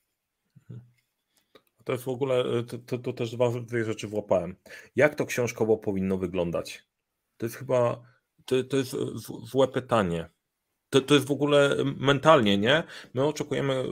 [1.84, 4.56] To jest w ogóle, e, to, to, to też dwa, dwie rzeczy włapałem.
[4.96, 6.86] Jak to książkowo powinno wyglądać?
[7.36, 8.02] To jest chyba,
[8.44, 8.96] to, to jest
[9.44, 10.28] złe pytanie.
[10.92, 12.82] To, to jest w ogóle mentalnie, nie?
[13.14, 13.84] My oczekujemy,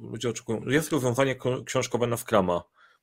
[0.00, 2.62] ludzie oczekują, jest rozwiązanie książkowe na Scrama.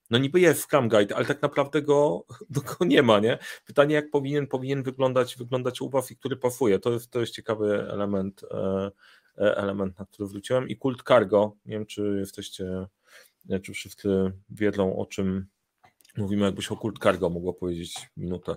[0.09, 2.25] No niby jest Scrum Guide, ale tak naprawdę go,
[2.79, 3.37] go nie ma, nie?
[3.65, 6.79] Pytanie, jak powinien, powinien wyglądać, wyglądać UWAF i który pasuje.
[6.79, 8.91] To jest, to jest ciekawy element, e,
[9.37, 10.69] e, element, na który wróciłem.
[10.69, 11.55] I kult cargo.
[11.65, 12.87] Nie wiem, czy jesteście,
[13.63, 15.45] czy wszyscy wiedzą, o czym
[16.17, 16.45] mówimy.
[16.45, 18.55] Jakbyś o kult cargo mogła powiedzieć minutę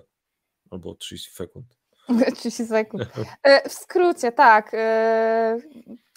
[0.69, 1.78] albo 30 sekund.
[2.35, 3.03] 30 sekund.
[3.43, 4.71] E, w skrócie, tak.
[4.73, 5.57] E,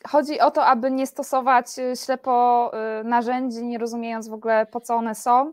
[0.09, 2.71] chodzi o to, aby nie stosować e, ślepo
[3.05, 5.53] narzędzi, nie rozumiejąc w ogóle po co one są,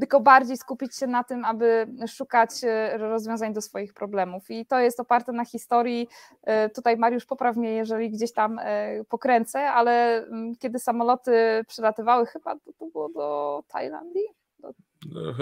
[0.00, 2.50] tylko bardziej skupić się na tym, aby szukać
[2.92, 4.50] rozwiązań do swoich problemów.
[4.50, 6.08] I to jest oparte na historii.
[6.74, 8.60] Tutaj Mariusz popraw mnie, jeżeli gdzieś tam
[9.08, 14.39] pokręcę, ale mm, kiedy samoloty przelatywały, chyba to, było do Tajlandii,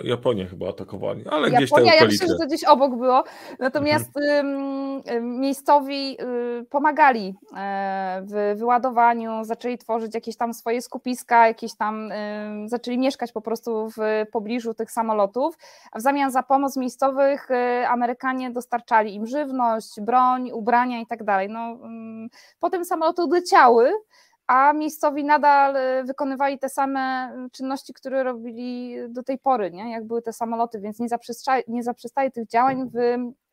[0.05, 3.25] Japonię chyba atakowali, ale Japonia, gdzieś tam ja myślę, że to gdzieś obok było.
[3.59, 5.41] Natomiast mhm.
[5.41, 6.17] miejscowi
[6.61, 12.11] y, pomagali e, w wyładowaniu, zaczęli tworzyć jakieś tam swoje skupiska, jakieś tam
[12.67, 15.59] zaczęli mieszkać po prostu w pobliżu tych samolotów,
[15.93, 21.25] a w zamian za pomoc miejscowych y, Amerykanie dostarczali im żywność, broń, ubrania i tak
[21.25, 21.49] dalej.
[21.49, 21.79] No,
[22.61, 23.93] potem samoloty odleciały,
[24.49, 29.91] a miejscowi nadal y, wykonywali te same y, czynności, które robili do tej pory, nie?
[29.91, 32.99] jak były te samoloty, więc nie, zaprzestaje, nie zaprzestaje tych działań w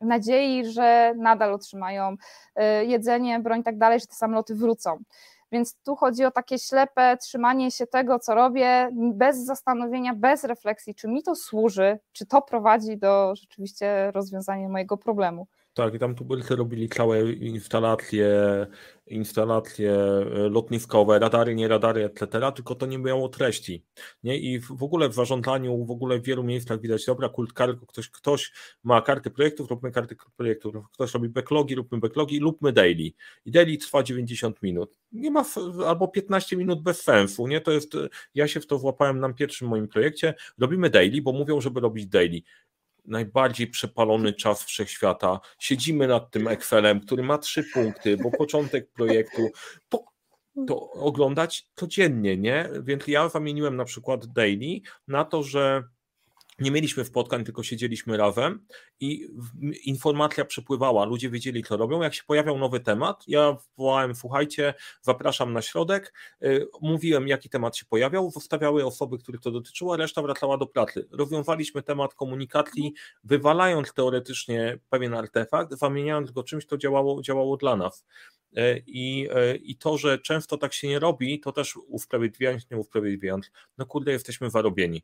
[0.00, 4.98] nadziei, że nadal otrzymają y, jedzenie, broń i tak dalej, że te samoloty wrócą.
[5.52, 10.94] Więc tu chodzi o takie ślepe trzymanie się tego, co robię, bez zastanowienia, bez refleksji,
[10.94, 15.46] czy mi to służy, czy to prowadzi do rzeczywiście rozwiązania mojego problemu.
[15.76, 18.26] Tak, i tam tubylcy robili całe instalacje,
[19.06, 23.84] instalacje e, lotniskowe, radary, nie radary, etc., tylko to nie miało treści.
[24.22, 24.38] Nie?
[24.38, 28.10] I w ogóle w zarządzaniu, w ogóle w wielu miejscach widać, dobra, kult cargo, ktoś,
[28.10, 28.52] ktoś
[28.84, 33.12] ma karty projektów, róbmy karty projektów, ktoś robi backlogi, róbmy backlogi, lubmy daily.
[33.44, 34.96] I daily trwa 90 minut.
[35.12, 35.44] Nie ma,
[35.86, 37.60] albo 15 minut bez sensu, nie?
[37.60, 37.92] To jest,
[38.34, 42.06] ja się w to włapałem na pierwszym moim projekcie, robimy daily, bo mówią, żeby robić
[42.06, 42.42] daily
[43.08, 45.40] najbardziej przepalony czas wszechświata.
[45.58, 49.48] Siedzimy nad tym Excelem, który ma trzy punkty, bo początek projektu.
[49.88, 50.04] Po,
[50.66, 52.70] to oglądać codziennie, nie?
[52.82, 55.82] Więc ja zamieniłem na przykład daily na to, że
[56.58, 58.66] nie mieliśmy spotkań, tylko siedzieliśmy razem
[59.00, 59.28] i
[59.84, 62.02] informacja przepływała, ludzie wiedzieli, co robią.
[62.02, 67.76] Jak się pojawiał nowy temat, ja wołałem, słuchajcie, zapraszam na środek, y, mówiłem, jaki temat
[67.76, 71.08] się pojawiał, zostawiały osoby, których to dotyczyło, reszta wracała do pracy.
[71.10, 72.92] Rozwiązaliśmy temat komunikacji,
[73.24, 78.06] wywalając teoretycznie pewien artefakt, zamieniając go czymś, co działało, działało dla nas.
[78.58, 82.76] Y, I, y, I to, że często tak się nie robi, to też usprawiedliwiając, nie
[82.76, 85.02] usprawiedliwiając, no kurde, jesteśmy zarobieni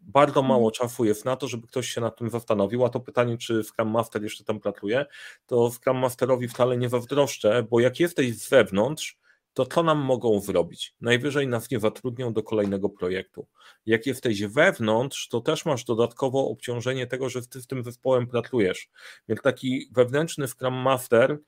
[0.00, 0.72] bardzo mało mhm.
[0.72, 3.90] czasu jest na to, żeby ktoś się nad tym zastanowił, a to pytanie, czy Scrum
[3.90, 5.06] Master jeszcze tam pracuje,
[5.46, 9.18] to Scrum Masterowi wcale nie zazdroszczę, bo jak jesteś z zewnątrz,
[9.58, 10.94] to co nam mogą zrobić?
[11.00, 13.46] Najwyżej nas nie zatrudnią do kolejnego projektu.
[13.86, 18.90] Jak jesteś wewnątrz, to też masz dodatkowo obciążenie tego, że ty z tym zespołem pracujesz.
[19.28, 21.38] Więc taki wewnętrzny Scrum Master,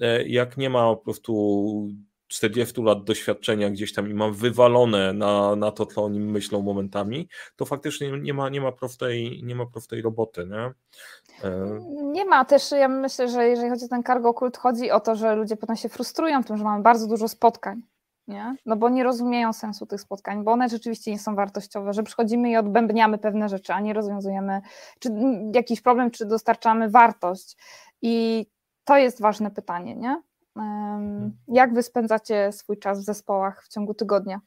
[0.00, 1.88] e, jak nie ma po prostu
[2.34, 6.62] 40 lat doświadczenia gdzieś tam i mam wywalone na, na to, co o nim myślą
[6.62, 10.46] momentami, to faktycznie nie ma, nie ma, prostej, nie ma prostej roboty.
[10.46, 10.72] Nie?
[11.48, 15.00] E, nie ma też, ja myślę, że jeżeli chodzi o ten cargo kult, chodzi o
[15.00, 17.82] to, że ludzie potem się frustrują tym, że mamy bardzo dużo spotkań.
[18.28, 18.56] Nie?
[18.66, 22.50] No bo nie rozumieją sensu tych spotkań, bo one rzeczywiście nie są wartościowe, że przychodzimy
[22.50, 24.60] i odbębniamy pewne rzeczy, a nie rozwiązujemy
[24.98, 25.08] czy
[25.54, 27.56] jakiś problem, czy dostarczamy wartość.
[28.02, 28.46] I
[28.84, 30.22] to jest ważne pytanie, nie?
[30.54, 31.32] Hmm.
[31.48, 34.40] Jak wy spędzacie swój czas w zespołach w ciągu tygodnia?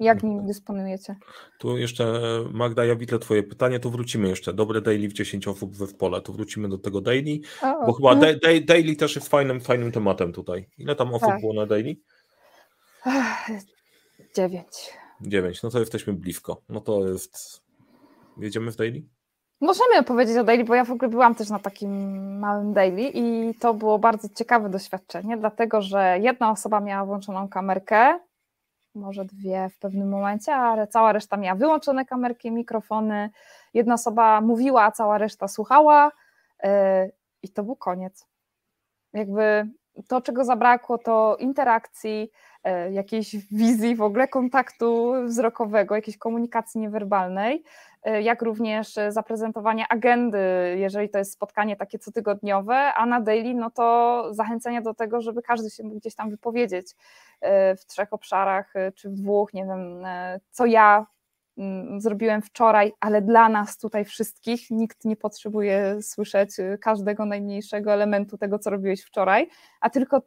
[0.00, 0.46] Jak nim hmm.
[0.46, 1.16] dysponujecie?
[1.58, 2.20] Tu jeszcze
[2.52, 4.52] Magda, ja widzę twoje pytanie, to wrócimy jeszcze.
[4.52, 8.12] Dobre daily w 10 osób we pole, to wrócimy do tego daily, o, bo chyba
[8.12, 8.38] mhm.
[8.38, 10.68] da, daily też jest fajnym, fajnym tematem tutaj.
[10.78, 11.40] Ile tam osób tak.
[11.40, 11.96] było na daily?
[14.36, 14.90] Dziewięć.
[15.20, 16.62] Dziewięć, no to jesteśmy blisko.
[16.68, 17.62] No to jest...
[18.38, 19.02] Jedziemy w daily?
[19.64, 21.90] Możemy opowiedzieć o daily, bo ja w ogóle byłam też na takim
[22.38, 28.18] małym daily i to było bardzo ciekawe doświadczenie, dlatego że jedna osoba miała włączoną kamerkę,
[28.94, 33.30] może dwie w pewnym momencie, ale cała reszta miała wyłączone kamerki, mikrofony.
[33.74, 36.12] Jedna osoba mówiła, a cała reszta słuchała
[36.62, 36.70] yy,
[37.42, 38.26] i to był koniec.
[39.12, 39.68] Jakby
[40.08, 42.30] to, czego zabrakło, to interakcji,
[42.90, 47.62] jakiejś wizji, w ogóle kontaktu wzrokowego, jakiejś komunikacji niewerbalnej,
[48.02, 50.38] e, jak również zaprezentowania agendy,
[50.76, 55.42] jeżeli to jest spotkanie takie cotygodniowe, a na daily, no to zachęcenia do tego, żeby
[55.42, 56.86] każdy się mógł gdzieś tam wypowiedzieć
[57.78, 60.06] w trzech obszarach, czy w dwóch, nie wiem,
[60.50, 61.06] co ja
[61.58, 66.50] Mm, zrobiłem wczoraj, ale dla nas tutaj wszystkich nikt nie potrzebuje słyszeć
[66.80, 69.48] każdego najmniejszego elementu tego, co robiłeś wczoraj,
[69.80, 70.22] a tylko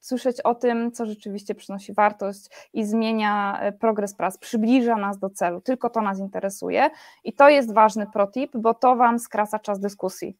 [0.00, 5.30] słyszeć o tym, co rzeczywiście przynosi wartość i zmienia e, progres prac, przybliża nas do
[5.30, 5.60] celu.
[5.60, 6.90] Tylko to nas interesuje
[7.24, 10.36] i to jest ważny protip, bo to Wam skraca czas dyskusji.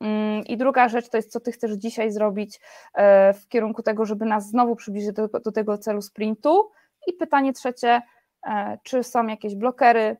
[0.00, 2.60] Mm, I druga rzecz to jest, co Ty chcesz dzisiaj zrobić
[2.94, 6.70] e, w kierunku tego, żeby nas znowu przybliżyć do, do tego celu sprintu.
[7.06, 8.02] I pytanie trzecie,
[8.46, 10.16] E, czy są jakieś blokery,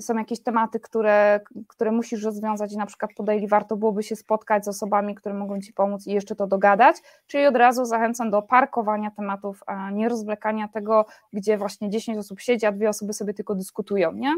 [0.00, 4.16] są jakieś tematy, które, które musisz rozwiązać i na przykład po daily warto byłoby się
[4.16, 8.30] spotkać z osobami, które mogą Ci pomóc i jeszcze to dogadać, czyli od razu zachęcam
[8.30, 13.12] do parkowania tematów, a nie rozwlekania tego, gdzie właśnie 10 osób siedzi, a dwie osoby
[13.12, 14.34] sobie tylko dyskutują, nie?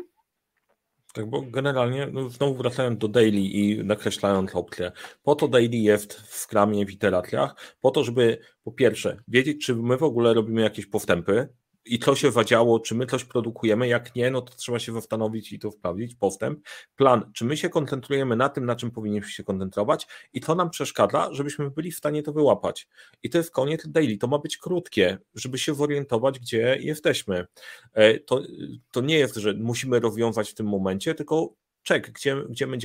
[1.15, 6.15] Tak, bo generalnie, no znowu wracając do daily i nakreślając opcje, po to daily jest
[6.15, 10.61] w skramie, w iteracjach, po to, żeby po pierwsze wiedzieć, czy my w ogóle robimy
[10.61, 11.49] jakieś postępy,
[11.85, 15.53] i to się wadziało, czy my coś produkujemy, jak nie, no to trzeba się zastanowić
[15.53, 16.61] i to wprawdzić, postęp,
[16.97, 20.71] plan, czy my się koncentrujemy na tym, na czym powinniśmy się koncentrować i to nam
[20.71, 22.89] przeszkadza, żebyśmy byli w stanie to wyłapać.
[23.23, 27.47] I to jest koniec daily, to ma być krótkie, żeby się zorientować, gdzie jesteśmy.
[27.93, 28.43] E, to,
[28.91, 32.79] to nie jest, że musimy rozwiązać w tym momencie, tylko czek, gdzie, gdzie my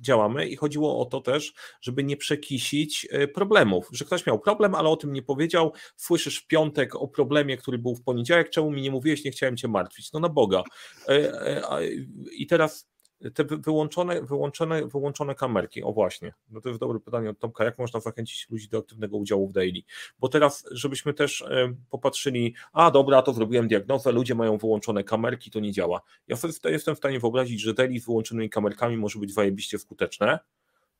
[0.00, 4.74] działamy i chodziło o to też, żeby nie przekisić e, problemów, że ktoś miał problem,
[4.74, 8.70] ale o tym nie powiedział, słyszysz w piątek o problemie, który był w poniedziałek, czemu
[8.70, 10.62] mi nie mówiłeś, nie chciałem cię martwić, no na Boga.
[11.08, 11.86] E, e,
[12.32, 12.91] I teraz
[13.30, 17.78] te wyłączone, wyłączone, wyłączone kamerki, o właśnie, no to jest dobre pytanie od Tomka, jak
[17.78, 19.82] można zachęcić ludzi do aktywnego udziału w daily?
[20.18, 25.50] Bo teraz, żebyśmy też e, popatrzyli, a dobra, to zrobiłem diagnozę, ludzie mają wyłączone kamerki,
[25.50, 26.02] to nie działa.
[26.28, 30.38] Ja jestem w stanie wyobrazić, że daily z wyłączonymi kamerkami może być zajebiście skuteczne,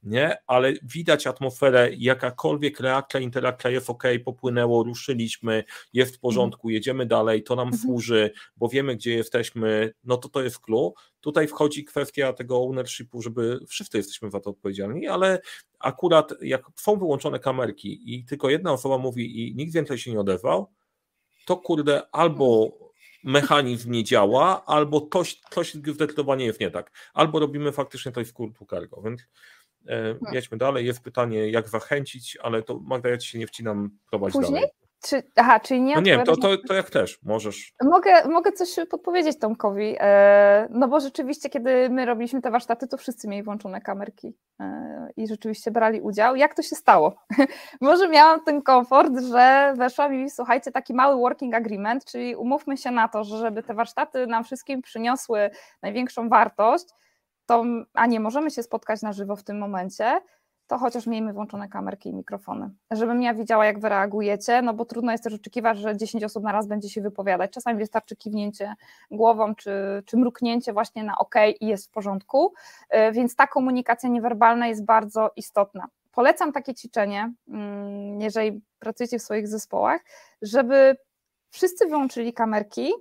[0.02, 0.36] nie?
[0.46, 6.20] ale widać atmosferę, jakakolwiek reakcja, interakcja jest ok, popłynęło, ruszyliśmy, jest w mhm.
[6.20, 7.82] porządku, jedziemy dalej, to nam mhm.
[7.82, 10.94] służy, bo wiemy, gdzie jesteśmy, no to to jest clue.
[11.20, 15.40] Tutaj wchodzi kwestia tego ownershipu, żeby wszyscy jesteśmy za to odpowiedzialni, ale
[15.78, 20.20] akurat jak są wyłączone kamerki i tylko jedna osoba mówi i nikt więcej się nie
[20.20, 20.70] odezwał,
[21.46, 22.72] to kurde, albo
[23.24, 26.92] mechanizm nie działa, albo coś, coś zdecydowanie jest nie tak.
[27.14, 29.22] Albo robimy faktycznie coś w kurtu cargo, więc.
[30.32, 30.86] Jedźmy dalej.
[30.86, 34.54] Jest pytanie, jak zachęcić, ale to Magda, ja ci się nie wcinam, prowadź Później?
[34.54, 34.70] dalej.
[35.04, 35.94] Czy, aha, czyli nie.
[35.94, 37.72] No nie, to, to, to jak też, możesz.
[37.84, 39.96] Mogę, mogę coś podpowiedzieć Tomkowi.
[40.00, 45.08] E, no bo rzeczywiście, kiedy my robiliśmy te warsztaty, to wszyscy mieli włączone kamerki e,
[45.16, 46.36] i rzeczywiście brali udział.
[46.36, 47.16] Jak to się stało?
[47.80, 52.90] Może miałam ten komfort, że weszłam i słuchajcie, taki mały working agreement, czyli umówmy się
[52.90, 55.50] na to, że żeby te warsztaty nam wszystkim przyniosły
[55.82, 56.86] największą wartość,
[57.46, 60.20] to, a nie możemy się spotkać na żywo w tym momencie,
[60.66, 64.84] to chociaż miejmy włączone kamerki i mikrofony, żebym ja widziała, jak wy reagujecie, no bo
[64.84, 67.50] trudno jest też oczekiwać, że 10 osób na raz będzie się wypowiadać.
[67.50, 68.74] Czasami wystarczy kiwnięcie
[69.10, 72.52] głową, czy, czy mruknięcie właśnie na OK i jest w porządku,
[72.88, 75.88] e, więc ta komunikacja niewerbalna jest bardzo istotna.
[76.12, 80.04] Polecam takie ćwiczenie, mm, jeżeli pracujecie w swoich zespołach,
[80.42, 80.96] żeby
[81.50, 82.92] wszyscy wyłączyli kamerki,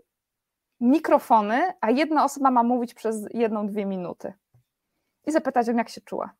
[0.82, 4.34] mikrofony, a jedna osoba ma mówić przez jedną, dwie minuty
[5.26, 6.34] i zapytać ją, jak się czuła.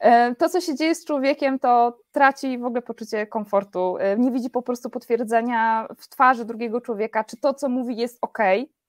[0.00, 3.96] E, to, co się dzieje z człowiekiem, to traci w ogóle poczucie komfortu.
[3.98, 8.18] E, nie widzi po prostu potwierdzenia w twarzy drugiego człowieka, czy to, co mówi, jest
[8.20, 8.38] ok,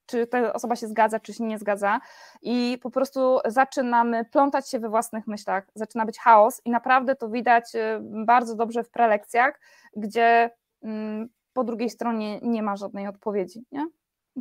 [0.06, 2.00] czy ta osoba się zgadza, czy się nie zgadza.
[2.42, 7.30] I po prostu zaczynamy plątać się we własnych myślach, zaczyna być chaos, i naprawdę to
[7.30, 9.60] widać e, bardzo dobrze w prelekcjach,
[9.96, 10.50] gdzie
[10.84, 13.66] mm, po drugiej stronie nie ma żadnej odpowiedzi.
[13.72, 13.88] Nie?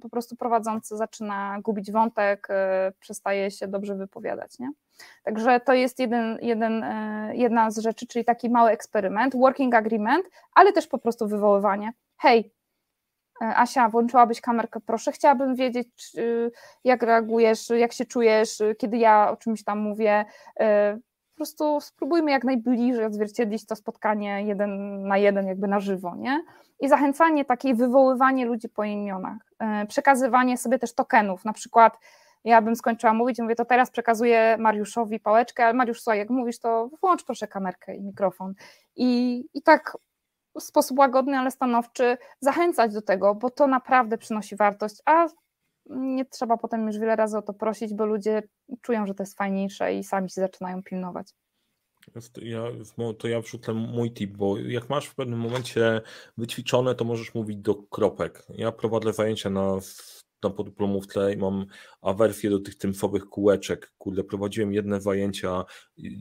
[0.00, 4.58] Po prostu prowadzący zaczyna gubić wątek, e, przestaje się dobrze wypowiadać.
[4.58, 4.70] Nie?
[5.22, 10.24] Także to jest jeden, jeden, e, jedna z rzeczy, czyli taki mały eksperyment, working agreement,
[10.54, 11.92] ale też po prostu wywoływanie.
[12.16, 12.52] Hej,
[13.42, 15.88] e, Asia, włączyłabyś kamerkę, proszę, chciałabym wiedzieć,
[16.84, 20.24] jak reagujesz, jak się czujesz, kiedy ja o czymś tam mówię.
[21.40, 26.44] Prostu spróbujmy jak najbliżej odzwierciedlić to spotkanie jeden na jeden, jakby na żywo, nie?
[26.80, 31.98] i zachęcanie, takie wywoływanie ludzi po imionach, e, przekazywanie sobie też tokenów, na przykład
[32.44, 36.58] ja bym skończyła mówić mówię, to teraz przekazuję Mariuszowi pałeczkę, ale Mariusz, słuchaj, jak mówisz,
[36.58, 38.54] to włącz proszę kamerkę i mikrofon.
[38.96, 39.96] I, i tak
[40.60, 45.26] w sposób łagodny, ale stanowczy zachęcać do tego, bo to naprawdę przynosi wartość, a
[45.86, 48.42] nie trzeba potem już wiele razy o to prosić, bo ludzie
[48.82, 51.34] czują, że to jest fajniejsze i sami się zaczynają pilnować.
[52.42, 52.62] Ja,
[53.18, 56.00] to ja wrzucę mój tip, bo jak masz w pewnym momencie
[56.38, 58.42] wyćwiczone, to możesz mówić do kropek.
[58.48, 59.78] Ja prowadzę zajęcia na
[60.42, 61.66] na podyplomówce i mam
[62.02, 63.92] awersję do tych tymsowych kółeczek.
[63.98, 65.64] Kurde, prowadziłem jedne zajęcia,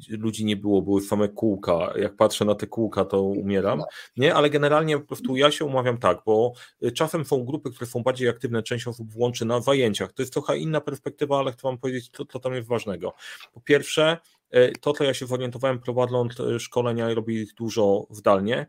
[0.10, 1.94] ludzi nie było, były same kółka.
[1.96, 3.84] Jak patrzę na te kółka, to umieram.
[4.18, 6.54] Nie, ale generalnie po prostu ja się umawiam tak, bo
[6.84, 10.14] y, czasem są grupy, które są bardziej aktywne, część osób włączy na zajęciach.
[10.14, 13.14] To jest trochę inna perspektywa, ale chcę Wam powiedzieć, co, co tam jest ważnego.
[13.54, 14.18] Po pierwsze,
[14.56, 18.66] y, to, co ja się zorientowałem prowadząc y, szkolenia i robię ich dużo zdalnie,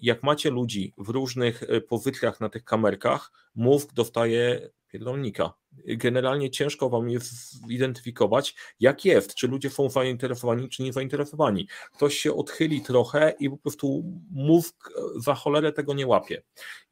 [0.00, 5.54] jak macie ludzi w różnych pozycjach na tych kamerkach, mózg dostaje pierdolnika.
[5.86, 11.68] Generalnie ciężko wam jest zidentyfikować, jak jest, czy ludzie są zainteresowani, czy nie zainteresowani.
[11.92, 16.42] Ktoś się odchyli trochę i po prostu mózg za cholerę tego nie łapie.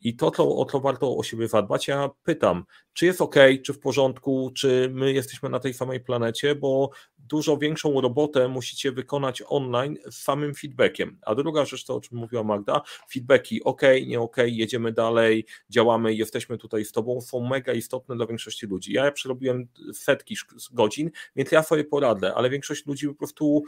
[0.01, 1.89] I to, to o to warto o siebie zadbać.
[1.89, 6.55] Ja pytam, czy jest ok, czy w porządku, czy my jesteśmy na tej samej planecie,
[6.55, 11.19] bo dużo większą robotę musicie wykonać online z samym feedbackiem.
[11.23, 12.81] A druga rzecz, to o czym mówiła Magda,
[13.13, 18.27] feedbacki ok, nie ok, jedziemy dalej, działamy, jesteśmy tutaj z Tobą, są mega istotne dla
[18.27, 18.93] większości ludzi.
[18.93, 20.37] Ja przerobiłem setki
[20.73, 23.63] godzin, więc ja sobie poradzę, ale większość ludzi po prostu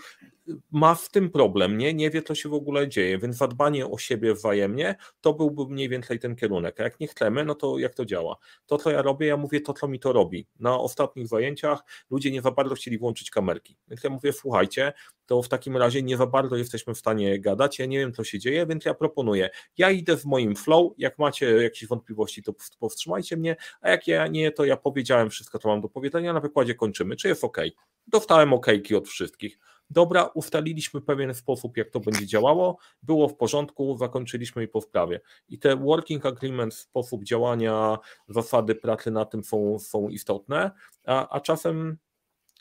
[0.73, 3.99] ma w tym problem, nie, nie wie, co się w ogóle dzieje, więc zadbanie o
[3.99, 6.81] siebie wzajemnie to byłby mniej więcej ten kierunek.
[6.81, 8.37] A jak nie chcemy, no to jak to działa?
[8.67, 10.47] To, co ja robię, ja mówię to, co mi to robi.
[10.61, 13.77] Na ostatnich zajęciach ludzie nie za bardzo chcieli włączyć kamerki.
[13.89, 14.93] Więc ja mówię, słuchajcie,
[15.27, 17.79] to w takim razie nie za bardzo jesteśmy w stanie gadać.
[17.79, 19.51] Ja nie wiem, co się dzieje, więc ja proponuję.
[19.79, 20.93] Ja idę w moim flow.
[20.99, 25.59] Jak macie jakieś wątpliwości, to powstrzymajcie mnie, a jak ja nie, to ja powiedziałem wszystko,
[25.59, 26.33] co mam do powiedzenia.
[26.33, 27.17] Na wykładzie kończymy.
[27.17, 27.59] Czy jest ok?
[28.07, 29.59] Dostałem okejki od wszystkich.
[29.91, 35.21] Dobra, ustaliliśmy pewien sposób, jak to będzie działało, było w porządku, zakończyliśmy i po wprawie.
[35.49, 40.71] I te working agreement, sposób działania, zasady pracy na tym są, są istotne,
[41.07, 41.99] a, a czasem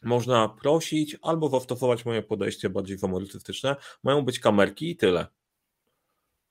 [0.03, 3.75] można prosić albo zastosować moje podejście bardziej humanistyczne.
[4.03, 5.27] Mają być kamerki i tyle.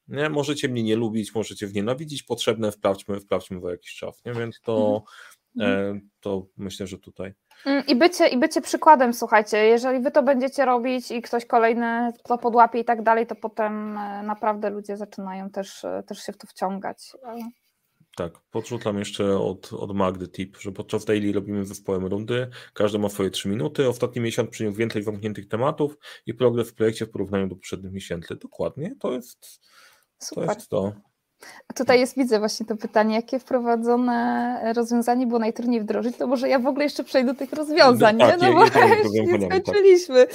[0.09, 0.29] Nie?
[0.29, 4.25] Możecie mnie nie lubić, możecie wnienawidzić, potrzebne wprawdźmy, wprawdźmy za jakiś czas.
[4.25, 4.33] Nie?
[4.33, 5.03] Więc to, mhm.
[6.21, 7.35] To myślę, że tutaj.
[7.67, 12.13] Mm, I bycie, I bycie przykładem, słuchajcie, jeżeli wy to będziecie robić i ktoś kolejny
[12.25, 16.33] to podłapie i tak dalej, to potem e, naprawdę ludzie zaczynają też, e, też się
[16.33, 17.13] w to wciągać.
[18.17, 23.09] Tak, podrzucam jeszcze od, od Magdy tip, że podczas daily robimy zespołem rundy, każdy ma
[23.09, 27.49] swoje 3 minuty, ostatni miesiąc przyniósł więcej zamkniętych tematów i progres w projekcie w porównaniu
[27.49, 28.37] do poprzednich miesięcy.
[28.37, 29.61] Dokładnie, to jest,
[30.19, 30.47] Super.
[30.47, 30.93] to jest to.
[31.69, 36.49] A tutaj jest, widzę właśnie to pytanie, jakie wprowadzone rozwiązanie było najtrudniej wdrożyć, to może
[36.49, 38.33] ja w ogóle jeszcze przejdę do tych rozwiązań, no, nie?
[38.33, 38.65] Tak, no bo
[39.11, 40.27] nie, nie skończyliśmy.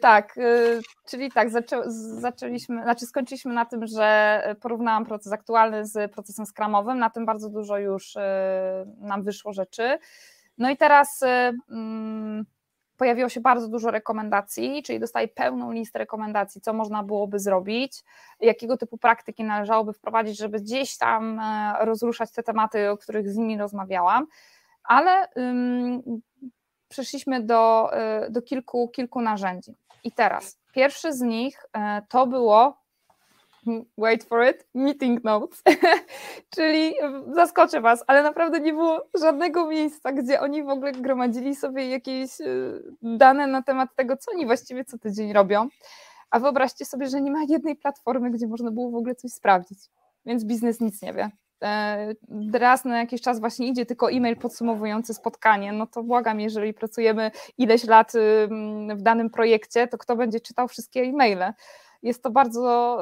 [0.00, 1.82] Tak, tak y, czyli tak, zaczę,
[2.20, 7.48] zaczęliśmy, znaczy skończyliśmy na tym, że porównałam proces aktualny z procesem skramowym, na tym bardzo
[7.48, 8.20] dużo już y,
[8.98, 9.98] nam wyszło rzeczy.
[10.58, 11.26] No i teraz y,
[11.70, 12.44] mm,
[13.02, 18.02] pojawiło się bardzo dużo rekomendacji, czyli dostaję pełną listę rekomendacji, co można byłoby zrobić,
[18.40, 23.36] jakiego typu praktyki należałoby wprowadzić, żeby gdzieś tam e, rozruszać te tematy, o których z
[23.36, 24.26] nimi rozmawiałam,
[24.84, 26.02] ale um,
[26.88, 29.74] przeszliśmy do, e, do kilku, kilku narzędzi.
[30.04, 32.81] I teraz pierwszy z nich e, to było
[33.98, 35.62] wait for it, meeting notes,
[36.56, 36.94] czyli
[37.34, 42.40] zaskoczę Was, ale naprawdę nie było żadnego miejsca, gdzie oni w ogóle gromadzili sobie jakieś
[42.40, 45.68] y, dane na temat tego, co oni właściwie co tydzień robią.
[46.30, 49.78] A wyobraźcie sobie, że nie ma jednej platformy, gdzie można było w ogóle coś sprawdzić,
[50.26, 51.30] więc biznes nic nie wie.
[51.62, 52.14] E,
[52.52, 57.30] raz na jakiś czas właśnie idzie tylko e-mail podsumowujący spotkanie, no to błagam, jeżeli pracujemy
[57.58, 58.12] ileś lat
[58.96, 61.52] w danym projekcie, to kto będzie czytał wszystkie e-maile?
[62.02, 62.98] Jest to bardzo,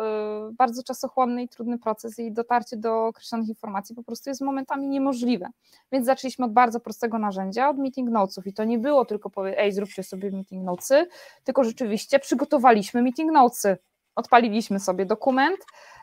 [0.48, 4.88] y, bardzo czasochłonny i trudny proces i dotarcie do określonych informacji po prostu jest momentami
[4.88, 5.48] niemożliwe.
[5.92, 8.46] Więc zaczęliśmy od bardzo prostego narzędzia, od meeting notesów.
[8.46, 11.08] I to nie było tylko powie, ej zróbcie sobie meeting notesy,
[11.44, 13.78] tylko rzeczywiście przygotowaliśmy meeting notesy,
[14.14, 15.58] odpaliliśmy sobie dokument,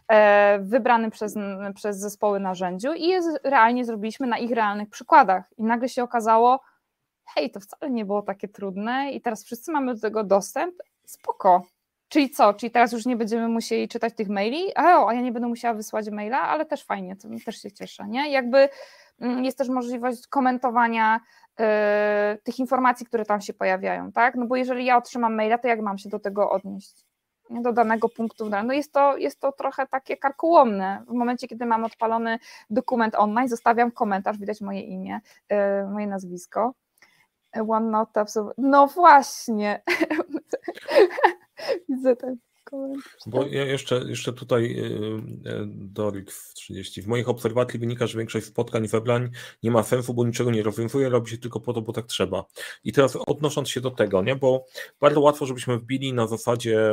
[0.08, 1.36] e, wybrany przez,
[1.76, 5.44] przez zespoły narzędziu i je realnie zrobiliśmy na ich realnych przykładach.
[5.58, 6.60] I nagle się okazało,
[7.26, 10.76] hej, to wcale nie było takie trudne i teraz wszyscy mamy do tego dostęp,
[11.06, 11.64] spoko,
[12.10, 12.54] Czyli co?
[12.54, 14.76] Czyli teraz już nie będziemy musieli czytać tych maili?
[14.76, 18.08] A, a ja nie będę musiała wysłać maila, ale też fajnie, to też się cieszę,
[18.08, 18.32] nie?
[18.32, 18.70] Jakby
[19.20, 21.20] mm, jest też możliwość komentowania
[21.60, 21.64] y,
[22.44, 24.36] tych informacji, które tam się pojawiają, tak?
[24.36, 27.08] No bo jeżeli ja otrzymam maila, to jak mam się do tego odnieść?
[27.50, 27.62] Nie?
[27.62, 28.50] Do danego punktu.
[28.64, 31.04] No jest to, jest to trochę takie karkołomne.
[31.08, 32.40] W momencie, kiedy mam odpalony
[32.70, 35.20] dokument online, zostawiam komentarz, widać moje imię,
[35.52, 35.56] y,
[35.90, 36.74] moje nazwisko.
[37.68, 38.26] OneNote,
[38.58, 39.82] no właśnie.
[41.90, 42.38] Widzę ten.
[43.26, 44.82] Bo ja jeszcze, jeszcze tutaj
[45.68, 47.02] Dorik w 30.
[47.02, 49.30] W moich obserwacji wynika, że większość spotkań weblań
[49.64, 52.46] nie ma sensu, bo niczego nie rozwiązuje, robi się tylko po to, bo tak trzeba.
[52.84, 54.66] I teraz odnosząc się do tego, nie, bo
[55.00, 56.92] bardzo łatwo, żebyśmy wbili na zasadzie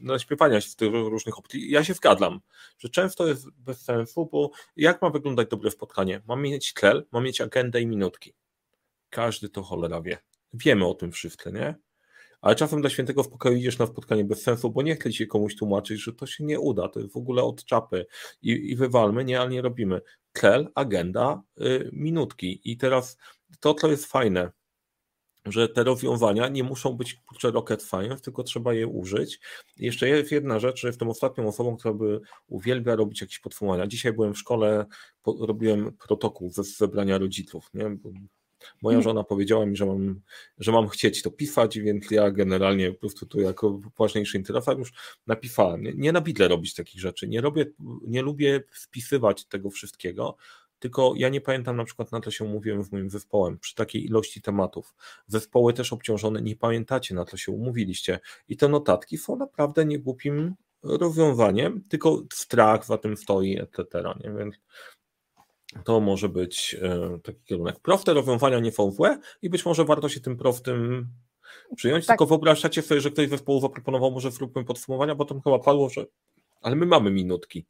[0.00, 1.70] naśpiewania się z tych różnych opcji.
[1.70, 2.40] Ja się zgadzam,
[2.78, 6.22] że często jest bez sensu, bo jak ma wyglądać dobre spotkanie?
[6.28, 8.34] Mam mieć tlel, mam mieć agendę i minutki.
[9.10, 10.18] Każdy to cholera wie.
[10.54, 11.74] Wiemy o tym wszyscy, nie?
[12.42, 15.26] Ale czasem dla świętego w pokoju idziesz na spotkanie bez sensu, bo nie chce się
[15.26, 18.06] komuś tłumaczyć, że to się nie uda, to jest w ogóle od czapy
[18.42, 20.00] i, i wywalmy, nie, ale nie robimy.
[20.32, 22.60] Tlel, agenda, y, minutki.
[22.64, 23.16] I teraz
[23.60, 24.50] to, co jest fajne,
[25.44, 29.40] że te rozwiązania nie muszą być kurczę rocket science, tylko trzeba je użyć.
[29.76, 33.86] Jeszcze jest jedna rzecz, że jestem ostatnią osobą, która by uwielbia robić jakieś podsumowania.
[33.86, 34.86] Dzisiaj byłem w szkole,
[35.22, 37.96] po, robiłem protokół ze zebrania rodziców, nie?
[38.82, 39.02] Moja mhm.
[39.02, 40.20] żona powiedziała mi, że mam,
[40.58, 44.92] że mam chcieć to pisać, więc ja generalnie po prostu tu jako ważniejszy interesariusz
[45.26, 45.82] napisałem.
[45.82, 47.28] Nie, nie na bidle robić takich rzeczy.
[47.28, 47.66] Nie, robię,
[48.06, 50.36] nie lubię spisywać tego wszystkiego,
[50.82, 54.04] tylko ja nie pamiętam na przykład na to się umówiłem z moim zespołem przy takiej
[54.04, 54.94] ilości tematów.
[55.26, 58.20] Zespoły też obciążone, nie pamiętacie na to się umówiliście.
[58.48, 64.02] I te notatki są naprawdę niegłupim rozwiązaniem, tylko strach za tym stoi, etc.
[64.24, 64.30] Nie?
[64.38, 64.54] Więc
[65.84, 67.80] to może być e, taki kierunek.
[67.80, 71.08] Proste rozwiązania nie są złe i być może warto się tym prostym
[71.76, 72.14] przyjąć, tak.
[72.14, 76.06] tylko wyobrażacie sobie, że ktoś zespołu zaproponował, może zróbmy podsumowania, bo tam chyba padło, że
[76.62, 77.66] ale my mamy minutki.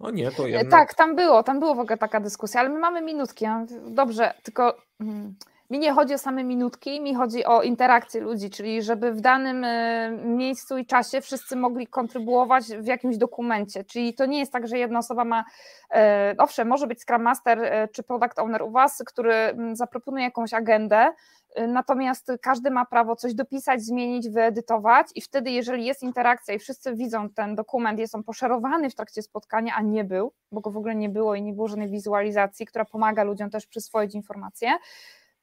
[0.00, 0.70] No nie, to jednak...
[0.70, 3.46] Tak, tam było, tam było w ogóle taka dyskusja, ale my mamy minutki.
[3.90, 5.34] Dobrze, tylko hmm,
[5.72, 9.64] mi nie chodzi o same minutki, mi chodzi o interakcję ludzi, czyli żeby w danym
[9.64, 13.84] e, miejscu i czasie wszyscy mogli kontrybuować w jakimś dokumencie.
[13.84, 15.44] Czyli to nie jest tak, że jedna osoba ma,
[15.90, 20.24] e, owszem, może być Scrum Master e, czy Product Owner u Was, który mm, zaproponuje
[20.24, 21.12] jakąś agendę,
[21.68, 26.94] natomiast każdy ma prawo coś dopisać, zmienić, wyedytować i wtedy, jeżeli jest interakcja i wszyscy
[26.94, 30.76] widzą ten dokument, jest on poszerowany w trakcie spotkania, a nie był, bo go w
[30.76, 34.70] ogóle nie było i nie było żadnej wizualizacji, która pomaga ludziom też przyswoić informacje,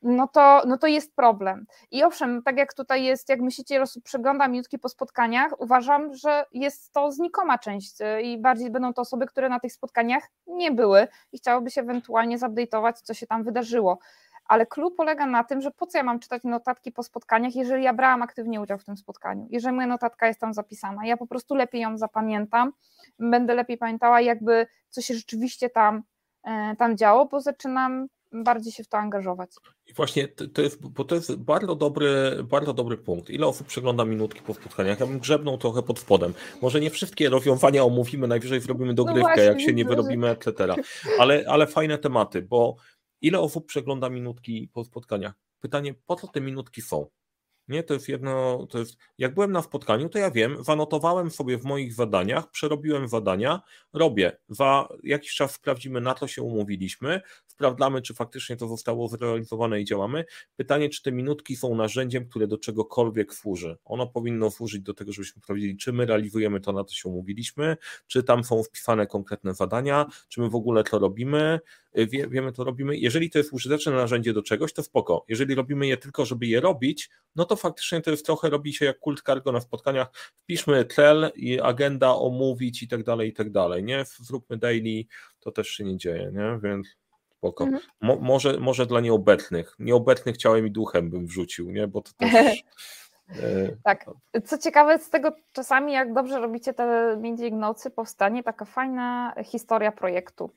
[0.01, 1.65] no to, no to jest problem.
[1.91, 6.13] I owszem, tak jak tutaj jest, jak myślicie, ile osób przegląda minutki po spotkaniach, uważam,
[6.13, 10.23] że jest to znikoma część y, i bardziej będą to osoby, które na tych spotkaniach
[10.47, 13.99] nie były i chciałyby się ewentualnie zupdate'ować, co się tam wydarzyło.
[14.45, 17.83] Ale klub polega na tym, że po co ja mam czytać notatki po spotkaniach, jeżeli
[17.83, 21.27] ja brałam aktywnie udział w tym spotkaniu, jeżeli moja notatka jest tam zapisana, ja po
[21.27, 22.71] prostu lepiej ją zapamiętam,
[23.19, 26.03] będę lepiej pamiętała, jakby co się rzeczywiście tam,
[26.43, 29.51] e, tam działo, bo zaczynam bardziej się w to angażować.
[29.87, 33.29] I właśnie to jest, bo to jest bardzo dobry, bardzo dobry punkt.
[33.29, 34.99] Ile osób przegląda minutki po spotkaniach?
[34.99, 36.33] Ja bym grzebnął trochę pod spodem.
[36.61, 40.75] Może nie wszystkie rozwiązania omówimy, najwyżej zrobimy dogrywkę, no właśnie, jak się nie wyrobimy, etc.
[41.19, 42.75] Ale, ale fajne tematy, bo
[43.21, 45.33] ile osób przegląda minutki po spotkaniach?
[45.59, 47.07] Pytanie, po co te minutki są?
[47.67, 51.57] Nie, to jest jedno, to jest, jak byłem na spotkaniu, to ja wiem, zanotowałem sobie
[51.57, 53.61] w moich zadaniach, przerobiłem zadania,
[53.93, 57.21] robię, za jakiś czas sprawdzimy, na co się umówiliśmy,
[57.59, 60.25] sprawdzamy, czy faktycznie to zostało zrealizowane i działamy.
[60.55, 63.77] Pytanie, czy te minutki są narzędziem, które do czegokolwiek służy.
[63.85, 67.77] Ono powinno służyć do tego, żebyśmy sprawdzili, czy my realizujemy to, na co się umówiliśmy,
[68.07, 71.59] czy tam są wpisane konkretne zadania, czy my w ogóle to robimy,
[71.97, 72.97] Y, wie, wiemy, to robimy.
[72.97, 75.25] Jeżeli to jest użyteczne narzędzie do czegoś, to spoko.
[75.27, 78.85] Jeżeli robimy je tylko, żeby je robić, no to faktycznie to jest trochę robi się
[78.85, 80.07] jak kult cargo na spotkaniach.
[80.43, 84.03] Wpiszmy cel i agenda omówić i tak dalej, i tak dalej, nie?
[84.19, 85.03] Zróbmy daily,
[85.39, 86.59] to też się nie dzieje, nie?
[86.63, 86.87] Więc
[87.39, 87.63] spoko.
[87.63, 87.81] Mhm.
[88.01, 89.75] Mo, może, może dla nieobecnych.
[89.79, 91.87] Nieobecnych ciałem i duchem bym wrzucił, nie?
[91.87, 92.63] Bo to też...
[93.29, 94.05] E, tak.
[94.45, 99.91] Co ciekawe, z tego czasami, jak dobrze robicie te meeting nocy, powstanie taka fajna historia
[99.91, 100.51] projektu.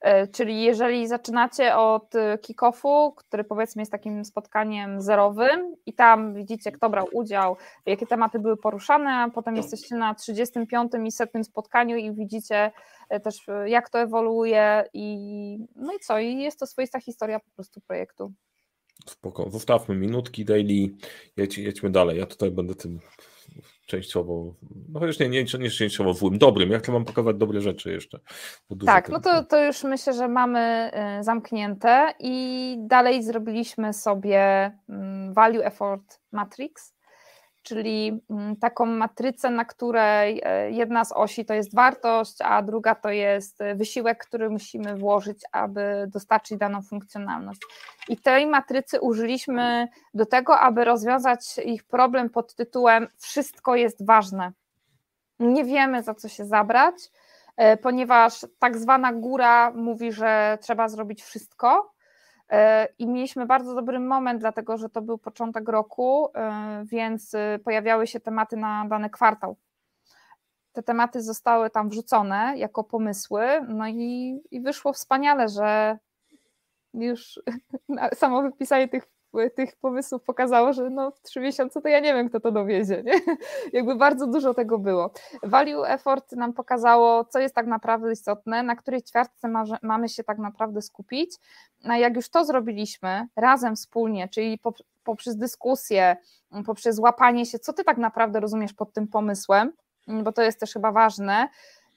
[0.00, 6.72] E, czyli jeżeli zaczynacie od kick-offu, który powiedzmy jest takim spotkaniem zerowym i tam widzicie,
[6.72, 7.56] kto brał udział,
[7.86, 12.70] jakie tematy były poruszane, a potem jesteście na 35 i setnym spotkaniu i widzicie
[13.08, 17.50] e, też, jak to ewoluuje i no i co, i jest to swoista historia po
[17.54, 18.32] prostu projektu.
[19.06, 20.88] Spoko, zostawmy minutki daily,
[21.36, 23.00] jedź, jedźmy dalej, ja tutaj będę tym
[23.90, 24.54] częściowo,
[24.88, 26.70] no chociaż nie, nie, nie częściowo złym, dobrym.
[26.70, 28.20] Jak to mam pokazać dobre rzeczy jeszcze?
[28.86, 35.34] Tak, no to, to już myślę, że mamy y, zamknięte i dalej zrobiliśmy sobie mm,
[35.34, 36.94] Value Effort Matrix,
[37.62, 42.94] czyli mm, taką matrycę, na której e, jedna z osi to jest wartość, a druga
[42.94, 47.60] to jest e, wysiłek, który musimy włożyć, aby dostarczyć daną funkcjonalność.
[48.08, 54.52] I tej matrycy użyliśmy do tego, aby rozwiązać ich problem pod tytułem Wszystko jest ważne.
[55.38, 56.94] Nie wiemy, za co się zabrać,
[57.56, 61.92] e, ponieważ tak zwana góra mówi, że trzeba zrobić wszystko
[62.98, 66.28] I mieliśmy bardzo dobry moment, dlatego że to był początek roku,
[66.84, 67.32] więc
[67.64, 69.56] pojawiały się tematy na dany kwartał.
[70.72, 75.98] Te tematy zostały tam wrzucone jako pomysły, no i, i wyszło wspaniale, że
[76.94, 77.40] już
[78.14, 79.06] samo wypisanie tych
[79.54, 83.02] tych pomysłów pokazało, że no w trzy miesiące to ja nie wiem, kto to dowiezie.
[83.02, 83.12] Nie?
[83.78, 85.10] Jakby bardzo dużo tego było.
[85.42, 90.24] Value effort nam pokazało, co jest tak naprawdę istotne, na której ćwiartce ma, mamy się
[90.24, 91.36] tak naprawdę skupić.
[91.84, 94.60] A jak już to zrobiliśmy razem, wspólnie, czyli
[95.04, 96.16] poprzez dyskusję,
[96.66, 99.72] poprzez łapanie się, co ty tak naprawdę rozumiesz pod tym pomysłem,
[100.22, 101.48] bo to jest też chyba ważne,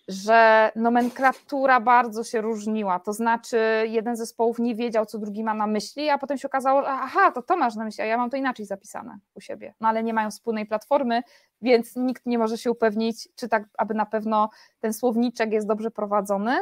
[0.07, 2.99] że nomenklatura bardzo się różniła.
[2.99, 6.47] To znaczy, jeden z zespołów nie wiedział, co drugi ma na myśli, a potem się
[6.47, 9.41] okazało, że aha, to to masz na myśli, a ja mam to inaczej zapisane u
[9.41, 9.73] siebie.
[9.79, 11.21] No ale nie mają wspólnej platformy,
[11.61, 14.49] więc nikt nie może się upewnić, czy tak, aby na pewno
[14.79, 16.57] ten słowniczek jest dobrze prowadzony.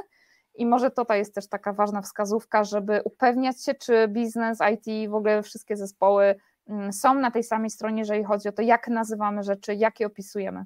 [0.55, 5.15] I może to jest też taka ważna wskazówka, żeby upewniać się, czy biznes, IT, w
[5.15, 6.35] ogóle wszystkie zespoły
[6.67, 10.07] mm, są na tej samej stronie, jeżeli chodzi o to, jak nazywamy rzeczy, jak je
[10.07, 10.65] opisujemy.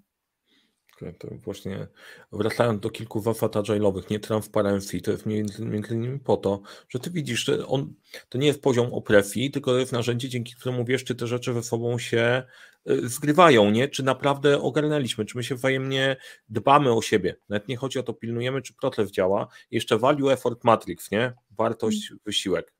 [1.19, 1.87] To właśnie
[2.31, 6.99] wracając do kilku zasad agile'owych, nie transparency, to jest między, między innymi po to, że
[6.99, 7.93] ty widzisz, że on,
[8.29, 11.53] to nie jest poziom opresji, tylko to jest narzędzie, dzięki któremu wiesz, czy te rzeczy
[11.53, 12.43] ze sobą się
[12.89, 13.87] y, zgrywają, nie?
[13.87, 16.17] Czy naprawdę ogarnęliśmy, czy my się wzajemnie
[16.49, 17.35] dbamy o siebie.
[17.49, 19.47] Nawet nie chodzi o to, pilnujemy, czy proces działa.
[19.71, 21.33] Jeszcze value effort matrix, nie?
[21.51, 22.19] Wartość, mm.
[22.25, 22.73] wysiłek.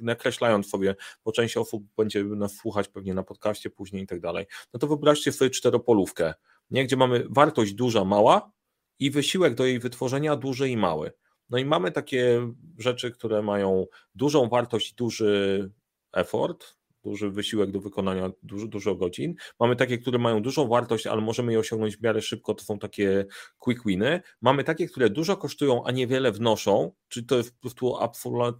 [0.00, 4.46] Nakreślając sobie, bo część osób będzie nas słuchać pewnie na podcaście później i tak dalej.
[4.72, 6.34] No to wyobraźcie sobie czteropolówkę
[6.70, 6.84] nie?
[6.84, 8.52] gdzie mamy wartość duża, mała
[8.98, 11.12] i wysiłek do jej wytworzenia duży i mały.
[11.50, 15.70] No i mamy takie rzeczy, które mają dużą wartość, duży
[16.12, 19.34] effort, duży wysiłek do wykonania dużo, dużo godzin.
[19.60, 22.78] Mamy takie, które mają dużą wartość, ale możemy je osiągnąć w miarę szybko, to są
[22.78, 23.26] takie
[23.58, 24.20] quick winy.
[24.40, 27.96] Mamy takie, które dużo kosztują, a niewiele wnoszą, czyli to jest po prostu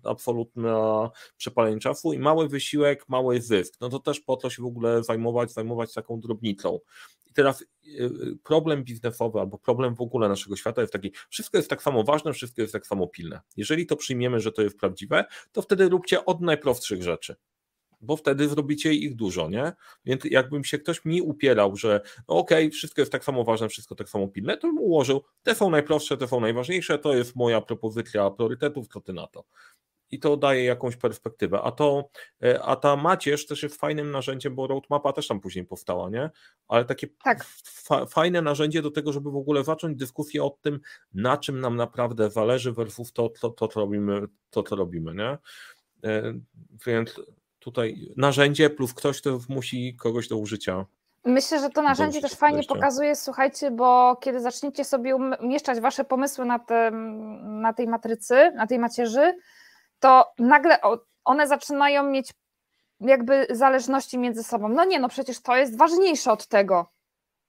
[0.04, 3.74] absolutna przepalenie czasu i mały wysiłek, mały zysk.
[3.80, 6.78] No to też po to się w ogóle zajmować, zajmować taką drobnicą.
[7.26, 11.58] I teraz y, y, problem biznesowy albo problem w ogóle naszego świata jest taki, wszystko
[11.58, 13.40] jest tak samo ważne, wszystko jest tak samo pilne.
[13.56, 17.36] Jeżeli to przyjmiemy, że to jest prawdziwe, to wtedy róbcie od najprostszych rzeczy
[18.00, 19.72] bo wtedy zrobicie ich dużo, nie?
[20.04, 23.68] Więc jakbym się ktoś mi upierał, że no okej, okay, wszystko jest tak samo ważne,
[23.68, 27.36] wszystko tak samo pilne, to bym ułożył, te są najprostsze, te są najważniejsze, to jest
[27.36, 29.44] moja propozycja priorytetów, co ty na to?
[30.10, 31.62] I to daje jakąś perspektywę.
[31.62, 32.10] A to,
[32.42, 36.30] e, a ta macierz też jest fajnym narzędziem, bo roadmapa też tam później powstała, nie?
[36.68, 37.44] Ale takie tak.
[37.64, 40.80] fa fajne narzędzie do tego, żeby w ogóle zacząć dyskusję o tym,
[41.14, 45.38] na czym nam naprawdę zależy versus to, to, to, to robimy, to, co robimy, nie?
[46.10, 46.34] E,
[46.86, 47.20] więc
[47.58, 50.86] tutaj narzędzie plus ktoś, kto musi kogoś do użycia.
[51.24, 56.44] Myślę, że to narzędzie też fajnie pokazuje, słuchajcie, bo kiedy zaczniecie sobie umieszczać wasze pomysły
[56.44, 56.90] na, te,
[57.42, 59.34] na tej matrycy, na tej macierzy,
[60.00, 60.78] to nagle
[61.24, 62.30] one zaczynają mieć
[63.00, 64.68] jakby zależności między sobą.
[64.68, 66.92] No nie, no przecież to jest ważniejsze od tego,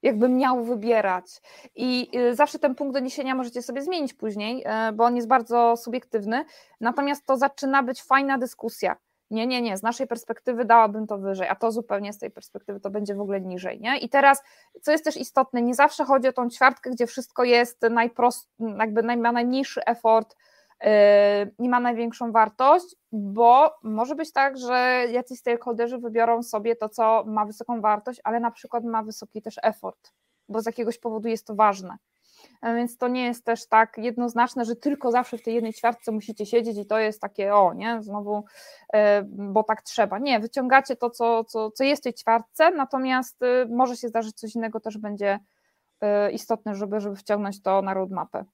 [0.02, 1.26] jakbym miał wybierać.
[1.74, 5.76] I y, zawsze ten punkt doniesienia możecie sobie zmienić później, y, bo on jest bardzo
[5.76, 6.44] subiektywny,
[6.80, 8.96] natomiast to zaczyna być fajna dyskusja
[9.30, 12.80] nie, nie, nie, z naszej perspektywy dałabym to wyżej, a to zupełnie z tej perspektywy
[12.80, 13.80] to będzie w ogóle niżej.
[13.80, 13.98] Nie?
[13.98, 14.42] I teraz,
[14.82, 19.02] co jest też istotne, nie zawsze chodzi o tą ćwiartkę, gdzie wszystko jest najprost, jakby
[19.16, 20.36] ma najmniejszy effort
[21.58, 26.88] i yy, ma największą wartość, bo może być tak, że jacyś stakeholderzy wybiorą sobie to,
[26.88, 30.12] co ma wysoką wartość, ale na przykład ma wysoki też effort,
[30.48, 31.96] bo z jakiegoś powodu jest to ważne.
[32.62, 36.12] E, więc to nie jest też tak jednoznaczne, że tylko zawsze w tej jednej ćwiartce
[36.12, 38.44] musicie siedzieć i to jest takie, o nie, znowu,
[38.92, 40.18] e, bo tak trzeba.
[40.18, 44.36] Nie, wyciągacie to, co, co, co jest w tej ćwiartce, natomiast e, może się zdarzyć
[44.36, 45.38] coś innego, też będzie
[46.32, 48.44] istotne, żeby, żeby wciągnąć to na roadmapę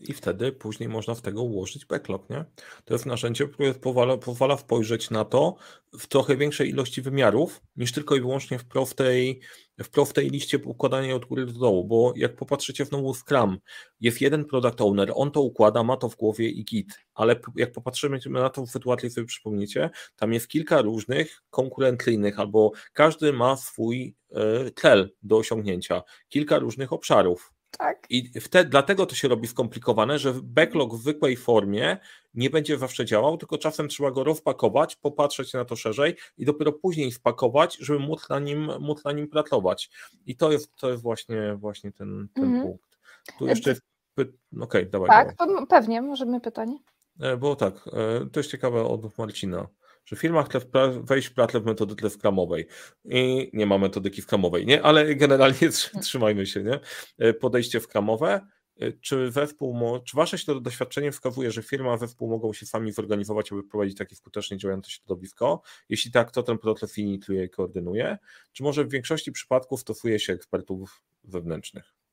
[0.00, 2.44] i wtedy później można w tego ułożyć backlog, nie?
[2.84, 5.56] To jest narzędzie, które pozwala, pozwala spojrzeć na to
[5.98, 9.40] w trochę większej ilości wymiarów, niż tylko i wyłącznie w prostej,
[9.78, 13.58] w prostej liście układania od góry do dołu, bo jak popatrzycie w znowu Scrum,
[14.00, 17.72] jest jeden product owner, on to układa, ma to w głowie i git, ale jak
[17.72, 24.16] popatrzymy na tą sytuację, sobie przypomnicie, tam jest kilka różnych konkurencyjnych, albo każdy ma swój
[24.32, 28.06] e, cel do osiągnięcia, kilka różnych obszarów, tak.
[28.10, 31.98] I wtedy, dlatego to się robi skomplikowane, że backlog w zwykłej formie
[32.34, 36.72] nie będzie zawsze działał, tylko czasem trzeba go rozpakować, popatrzeć na to szerzej i dopiero
[36.72, 39.90] później spakować, żeby móc na nim, móc na nim pracować.
[40.26, 42.62] I to jest, to jest właśnie, właśnie ten, ten mhm.
[42.62, 42.98] punkt.
[43.38, 43.82] Tu jeszcze jest.
[44.16, 45.08] Okej, okay, dawaj.
[45.08, 45.66] Tak, dawaj.
[45.66, 46.78] pewnie, możemy pytanie.
[47.20, 49.66] E, bo tak, e, to jest ciekawe od Marcina
[50.04, 50.60] że w chce
[51.02, 52.66] wejść w pracę w metodyce skramowej
[53.04, 54.82] i nie ma metodyki skramowej, nie?
[54.82, 55.68] Ale generalnie
[56.02, 56.80] trzymajmy się, nie?
[57.18, 58.46] E, podejście skramowe
[58.82, 63.62] y, czy zespół, czy wasze doświadczenie wskazuje, że firma, zespół mogą się sami zorganizować, aby
[63.62, 65.62] prowadzić takie skutecznie działające środowisko?
[65.88, 68.18] Jeśli tak, to ten proces inicjuje i koordynuje?
[68.52, 72.03] Czy może w większości przypadków stosuje się ekspertów zewnętrznych?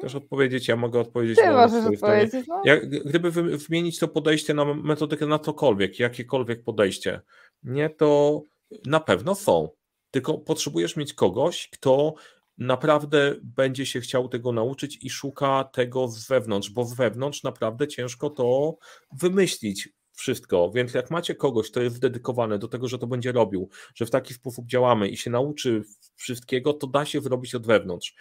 [0.00, 1.38] Też odpowiedzieć, ja mogę odpowiedzieć.
[1.38, 2.46] Ty możesz odpowiedzieć.
[2.48, 2.62] No.
[3.04, 7.20] Gdyby wymienić to podejście na metodykę na cokolwiek, jakiekolwiek podejście,
[7.62, 8.42] nie, to
[8.86, 9.68] na pewno są.
[10.10, 12.14] Tylko potrzebujesz mieć kogoś, kto
[12.58, 17.88] naprawdę będzie się chciał tego nauczyć i szuka tego z wewnątrz, bo z wewnątrz naprawdę
[17.88, 18.76] ciężko to
[19.12, 20.70] wymyślić wszystko.
[20.74, 24.10] Więc jak macie kogoś, kto jest dedykowany do tego, że to będzie robił, że w
[24.10, 25.82] taki sposób działamy i się nauczy
[26.16, 28.14] wszystkiego, to da się zrobić od wewnątrz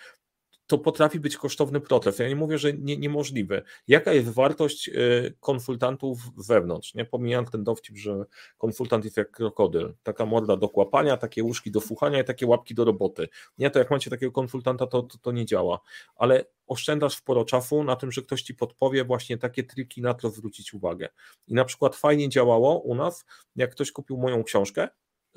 [0.72, 2.20] to potrafi być kosztowny proces.
[2.20, 3.62] Ja nie mówię, że nie, niemożliwy.
[3.88, 6.94] Jaka jest wartość y, konsultantów z zewnątrz?
[6.94, 8.26] Nie pomijając ten dowcip, że
[8.58, 9.94] konsultant jest jak krokodyl.
[10.04, 13.28] Taka morda do kłapania, takie łóżki do fuchania i takie łapki do roboty.
[13.58, 15.80] Nie, to jak macie takiego konsultanta, to, to, to nie działa.
[16.16, 20.30] Ale oszczędzasz sporo czasu na tym, że ktoś ci podpowie właśnie takie triki, na to
[20.30, 21.10] zwrócić uwagę.
[21.48, 24.88] I na przykład fajnie działało u nas, jak ktoś kupił moją książkę,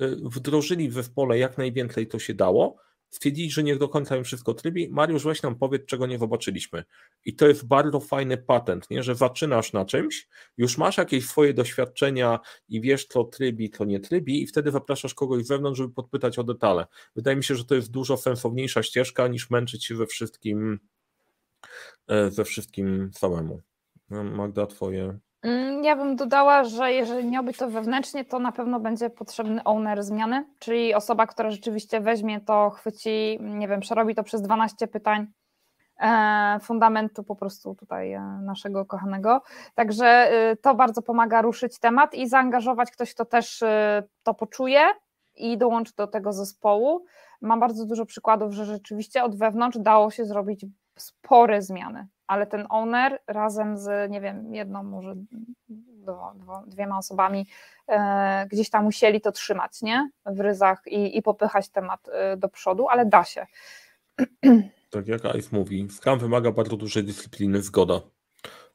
[0.01, 4.23] y, wdrożyli w zespole jak najwięcej to się dało, stwierdzili, że niech do końca im
[4.23, 4.89] wszystko trybi.
[4.89, 6.83] Mariusz, weź nam powiedz, czego nie zobaczyliśmy.
[7.25, 9.03] I to jest bardzo fajny patent, nie?
[9.03, 12.39] że zaczynasz na czymś, już masz jakieś swoje doświadczenia
[12.69, 16.39] i wiesz, co trybi, co nie trybi i wtedy zapraszasz kogoś z zewnątrz, żeby podpytać
[16.39, 16.85] o detale.
[17.15, 20.79] Wydaje mi się, że to jest dużo sensowniejsza ścieżka, niż męczyć się we wszystkim,
[22.07, 23.61] e, we wszystkim samemu.
[24.09, 25.19] Magda, twoje
[25.81, 30.45] ja bym dodała, że jeżeli miałby to wewnętrznie, to na pewno będzie potrzebny owner zmiany,
[30.59, 35.27] czyli osoba, która rzeczywiście weźmie to, chwyci, nie wiem, przerobi to przez 12 pytań
[35.99, 39.41] e, fundamentu po prostu tutaj e, naszego kochanego.
[39.75, 43.63] Także y, to bardzo pomaga ruszyć temat i zaangażować ktoś, kto też
[44.23, 44.81] to poczuje
[45.35, 47.05] i dołączy do tego zespołu.
[47.41, 50.65] Mam bardzo dużo przykładów, że rzeczywiście od wewnątrz dało się zrobić
[50.97, 55.15] spore zmiany ale ten owner razem z, nie wiem, jedną, może
[55.69, 57.47] dwo, dwo, dwiema osobami
[57.87, 60.09] e, gdzieś tam musieli to trzymać, nie?
[60.25, 63.45] W ryzach i, i popychać temat e, do przodu, ale da się.
[64.89, 68.01] Tak jak Ice mówi, Scrum wymaga bardzo dużej dyscypliny, zgoda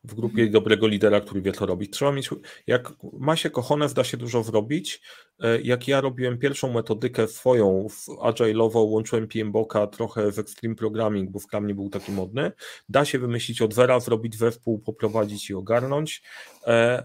[0.05, 1.93] w grupie dobrego lidera, który wie co robić.
[1.93, 2.31] Trzeba mieć,
[2.67, 5.03] jak ma się kochones, da się dużo zrobić.
[5.39, 11.31] E, jak ja robiłem pierwszą metodykę swoją w Agile'owo, łączyłem PMBOKa trochę w Extreme Programming,
[11.31, 12.53] bo w nie był taki modny,
[12.89, 16.23] da się wymyślić od zera, zrobić zespół, poprowadzić i ogarnąć.
[16.67, 17.05] E,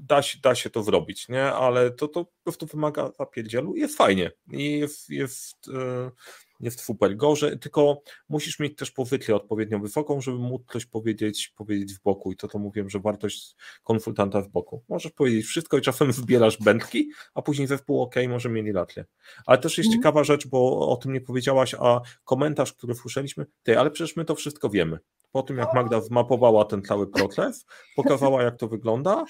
[0.00, 1.44] da się, da się to zrobić, nie?
[1.44, 3.76] Ale to, to po prostu wymaga zapierdzielu.
[3.76, 6.10] Jest fajnie i jest, jest yy
[6.60, 7.16] jest super.
[7.16, 12.32] Gorzej, tylko musisz mieć też pozycję odpowiednio wysoką, żeby móc coś powiedzieć, powiedzieć w boku
[12.32, 14.82] i to to mówiłem, że wartość konsultanta w boku.
[14.88, 19.04] Możesz powiedzieć wszystko i czasem zbierasz będki, a później zespół ok, może mieli rację.
[19.46, 19.98] Ale też jest mm.
[19.98, 24.24] ciekawa rzecz, bo o tym nie powiedziałaś, a komentarz, który słyszeliśmy, ty, ale przecież my
[24.24, 24.98] to wszystko wiemy.
[25.32, 27.66] Po tym, jak Magda zmapowała ten cały proces,
[27.96, 29.24] pokazała, jak to wygląda,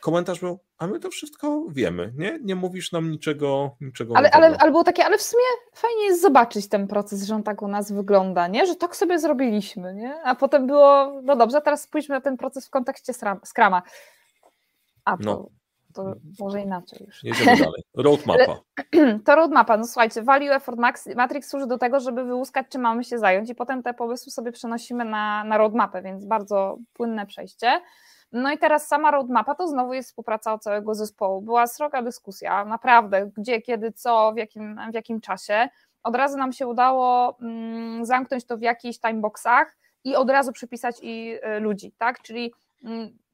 [0.00, 2.38] komentarz był, a my to wszystko wiemy, nie?
[2.42, 5.44] Nie mówisz nam niczego, niczego ale, ale, ale było takie, ale w sumie
[5.74, 8.66] fajnie jest zobaczyć ten proces, że on tak u nas wygląda, nie?
[8.66, 10.22] Że tak sobie zrobiliśmy, nie?
[10.24, 13.12] A potem było, no dobrze, teraz spójrzmy na ten proces w kontekście
[13.44, 13.82] Scrama.
[15.04, 15.59] A to, no.
[15.94, 17.24] To może inaczej już.
[17.24, 17.82] Jedziemy dalej.
[17.96, 18.60] Roadmapa.
[19.24, 20.78] To roadmapa, no słuchajcie, Value Effort
[21.16, 24.52] Matrix służy do tego, żeby wyłuskać, czym mamy się zająć i potem te pomysły sobie
[24.52, 27.80] przenosimy na, na roadmapę, więc bardzo płynne przejście.
[28.32, 31.42] No i teraz sama roadmapa to znowu jest współpraca całego zespołu.
[31.42, 35.68] Była sroga dyskusja, naprawdę, gdzie, kiedy, co, w jakim, w jakim czasie.
[36.02, 40.96] Od razu nam się udało mm, zamknąć to w jakichś timeboxach i od razu przypisać
[41.02, 42.22] i y, ludzi, tak?
[42.22, 42.52] Czyli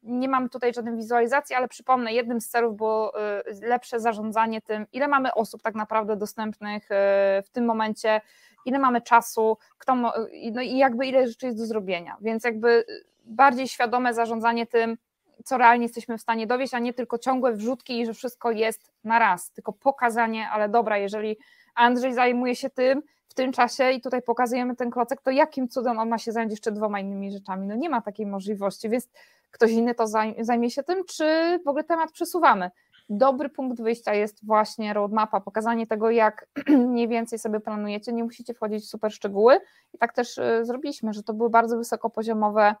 [0.03, 3.13] nie mamy tutaj żadnej wizualizacji, ale przypomnę, jednym z celów było
[3.51, 6.95] y, lepsze zarządzanie tym, ile mamy osób tak naprawdę dostępnych y,
[7.43, 8.21] w tym momencie,
[8.65, 10.13] ile mamy czasu, kto, no
[10.61, 12.17] i jakby ile rzeczy jest do zrobienia.
[12.21, 12.85] Więc jakby
[13.25, 14.97] bardziej świadome zarządzanie tym,
[15.45, 18.91] co realnie jesteśmy w stanie dowieść, a nie tylko ciągłe wrzutki i że wszystko jest
[19.03, 21.37] na raz, tylko pokazanie, ale dobra, jeżeli
[21.75, 25.99] Andrzej zajmuje się tym w tym czasie i tutaj pokazujemy ten klocek, to jakim cudem
[25.99, 27.67] on ma się zająć jeszcze dwoma innymi rzeczami?
[27.67, 29.09] No nie ma takiej możliwości, więc
[29.51, 30.07] ktoś inny to
[30.39, 32.71] zajmie się tym, czy w ogóle temat przesuwamy.
[33.09, 36.47] Dobry punkt wyjścia jest właśnie roadmapa, pokazanie tego, jak
[36.91, 39.59] mniej więcej sobie planujecie, nie musicie wchodzić w super szczegóły
[39.93, 42.75] i tak też y, zrobiliśmy, że to były bardzo wysokopoziomowe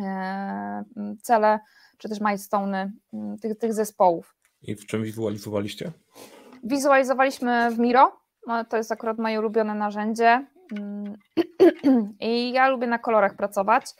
[0.00, 0.84] E,
[1.22, 1.60] cele,
[1.98, 2.92] czy też milestone
[3.40, 4.36] tych, tych zespołów.
[4.62, 5.92] I w czym wizualizowaliście?
[6.64, 10.46] Wizualizowaliśmy w Miro, no, to jest akurat moje ulubione narzędzie
[10.78, 11.16] mm,
[12.20, 13.94] i ja lubię na kolorach pracować.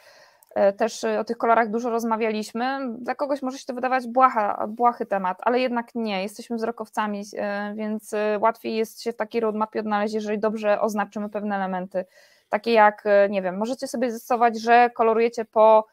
[0.54, 2.78] E, też o tych kolorach dużo rozmawialiśmy.
[2.98, 6.22] Dla kogoś może się to wydawać błaha, błahy temat, ale jednak nie.
[6.22, 11.56] Jesteśmy wzrokowcami, e, więc łatwiej jest się w takiej roadmapie odnaleźć, jeżeli dobrze oznaczymy pewne
[11.56, 12.04] elementy
[12.52, 15.86] takie jak, nie wiem, możecie sobie zastosować, że kolorujecie po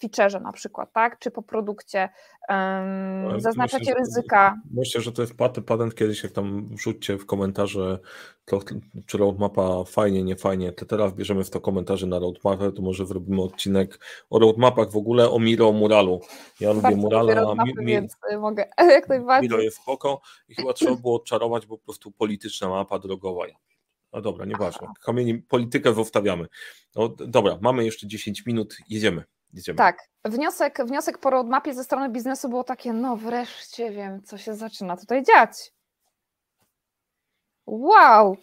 [0.00, 1.18] featureze na przykład, tak?
[1.18, 2.08] Czy po produkcie.
[2.48, 4.60] Um, zaznaczacie myślę, ryzyka.
[4.74, 5.34] myślę, że to jest
[5.66, 7.98] patent kiedyś, jak tam wrzućcie w komentarze,
[8.44, 8.60] to,
[9.06, 13.06] czy roadmapa fajnie, nie fajnie, to teraz bierzemy w to komentarze na roadmapę, to może
[13.06, 13.98] zrobimy odcinek
[14.30, 16.20] o roadmapach w ogóle, o Miro, Muralu.
[16.60, 17.64] Ja Bardzo lubię Murala.
[17.64, 19.50] Mi, mi, więc y, mogę jak najbardziej.
[19.50, 23.46] Miro jest spoko i chyba trzeba było odczarować, bo po prostu polityczna mapa drogowa.
[24.12, 24.88] No dobra, nieważne.
[25.04, 26.46] Kamieni, politykę zostawiamy.
[26.94, 29.24] No, dobra, mamy jeszcze 10 minut, jedziemy.
[29.56, 29.76] Jedziemy.
[29.76, 29.98] Tak.
[30.24, 34.96] Wniosek, wniosek po roadmapie ze strony biznesu było takie, no wreszcie wiem, co się zaczyna
[34.96, 35.72] tutaj dziać.
[37.66, 38.36] Wow!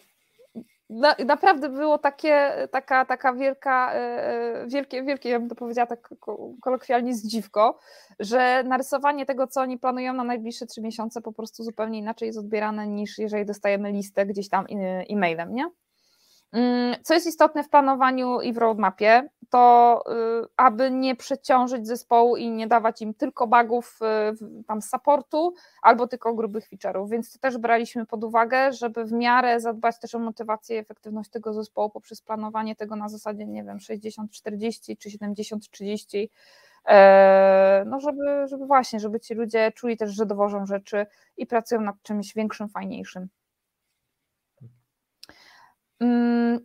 [0.90, 5.86] Na, naprawdę było takie, taka, taka wielka, e, e, wielkie, wielkie, ja bym to powiedziała
[5.86, 6.14] tak
[6.60, 7.78] kolokwialnie zdziwko,
[8.18, 12.38] że narysowanie tego, co oni planują na najbliższe trzy miesiące po prostu zupełnie inaczej jest
[12.38, 15.70] odbierane niż jeżeli dostajemy listę gdzieś tam e, e-mailem, nie?
[16.54, 20.02] Mm, co jest istotne w planowaniu i w roadmapie, to
[20.42, 23.98] y, aby nie przeciążyć zespołu i nie dawać im tylko bugów
[24.62, 29.12] y, tam supportu albo tylko grubych feature'ów, więc to też braliśmy pod uwagę, żeby w
[29.12, 33.64] miarę zadbać też o motywację i efektywność tego zespołu poprzez planowanie tego na zasadzie, nie
[33.64, 36.28] wiem, 60-40 czy 70-30,
[36.88, 41.80] e, no żeby, żeby właśnie, żeby ci ludzie czuli też, że dowożą rzeczy i pracują
[41.80, 43.28] nad czymś większym, fajniejszym.
[46.00, 46.60] Mm,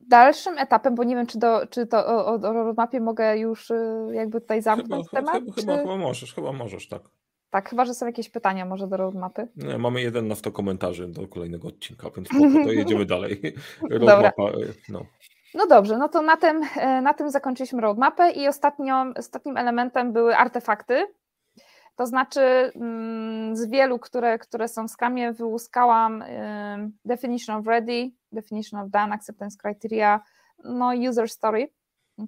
[0.00, 4.06] dalszym etapem, bo nie wiem, czy, do, czy to o, o, roadmapie mogę już y,
[4.12, 5.54] jakby tutaj zamknąć chyba, temat?
[5.54, 5.78] Chyba, czy...
[5.78, 7.02] chyba, możesz, chyba możesz, tak.
[7.50, 9.48] Tak, chyba, że są jakieś pytania może do roadmapy.
[9.56, 12.28] Nie, mamy jeden na 100 komentarzy do kolejnego odcinka, więc
[12.64, 13.40] to jedziemy dalej.
[13.90, 15.06] Roadmapa, y, no.
[15.54, 20.12] No dobrze, no to na tym, e, na tym zakończyliśmy roadmapę i ostatnio, ostatnim elementem
[20.12, 21.06] były artefakty,
[21.96, 26.24] to znaczy mm, z wielu, które, które są w skamie, wyłuskałam
[27.04, 30.20] definition of ready, definition of done, acceptance criteria,
[30.64, 31.68] no user story,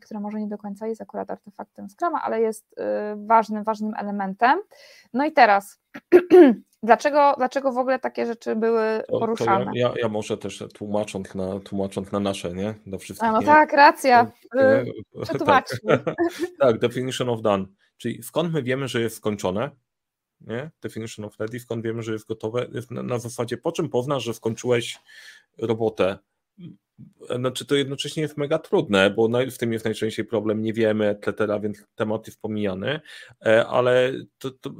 [0.00, 2.82] które może nie do końca jest akurat artefaktem Scrama, ale jest y,
[3.26, 4.58] ważnym, ważnym elementem.
[5.12, 5.80] No i teraz,
[6.82, 9.64] dlaczego, dlaczego w ogóle takie rzeczy były to, poruszane?
[9.64, 12.74] To ja, ja, ja, może też tłumacząc na, tłumacząc na nasze, nie?
[12.86, 13.28] Do wszystkich.
[13.28, 13.46] A no nie?
[13.46, 14.30] tak, racja.
[15.46, 15.66] tak.
[16.60, 17.66] tak, definition of done.
[18.04, 19.70] Czyli skąd my wiemy, że jest skończone?
[20.40, 20.70] Nie?
[20.82, 22.68] Definition of ready, skąd wiemy, że jest gotowe?
[22.90, 24.98] Na, na zasadzie, po czym poznasz, że skończyłeś
[25.58, 26.18] robotę?
[27.38, 31.60] Znaczy to jednocześnie jest mega trudne, bo w tym jest najczęściej problem, nie wiemy, etc.,
[31.62, 33.00] więc temat jest pomijany,
[33.46, 34.70] e, ale to, to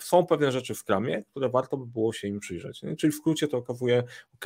[0.00, 2.80] są pewne rzeczy w skramie, które warto by było się im przyjrzeć.
[2.98, 4.02] Czyli w skrócie to okazuje,
[4.34, 4.44] ok,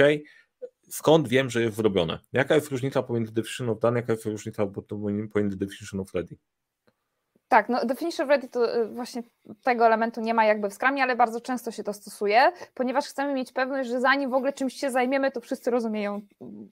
[0.88, 2.18] skąd wiem, że jest zrobione?
[2.32, 4.66] Jaka jest różnica pomiędzy definition of done, jaka jest różnica
[5.32, 6.36] pomiędzy definition of ready?
[7.50, 9.22] Tak, no definition ready to y, właśnie
[9.62, 13.34] tego elementu nie ma jakby w Scrumie, ale bardzo często się to stosuje, ponieważ chcemy
[13.34, 16.20] mieć pewność, że zanim w ogóle czymś się zajmiemy, to wszyscy rozumieją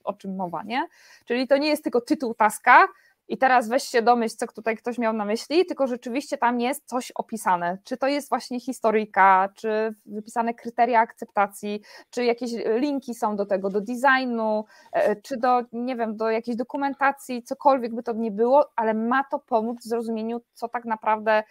[0.04, 0.88] o czym mowa, nie?
[1.24, 2.88] Czyli to nie jest tylko tytuł taska,
[3.28, 6.88] i teraz weź się domyśl, co tutaj ktoś miał na myśli, tylko rzeczywiście tam jest
[6.88, 7.78] coś opisane.
[7.84, 13.70] Czy to jest właśnie historyjka, czy wypisane kryteria akceptacji, czy jakieś linki są do tego,
[13.70, 18.70] do designu, e, czy do, nie wiem, do jakiejś dokumentacji, cokolwiek by to nie było,
[18.76, 21.42] ale ma to pomóc w zrozumieniu, co tak naprawdę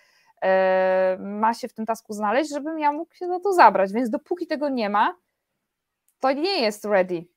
[0.41, 3.93] e, ma się w tym tasku znaleźć, żebym ja mógł się za to zabrać.
[3.93, 5.15] Więc dopóki tego nie ma,
[6.19, 7.36] to nie jest ready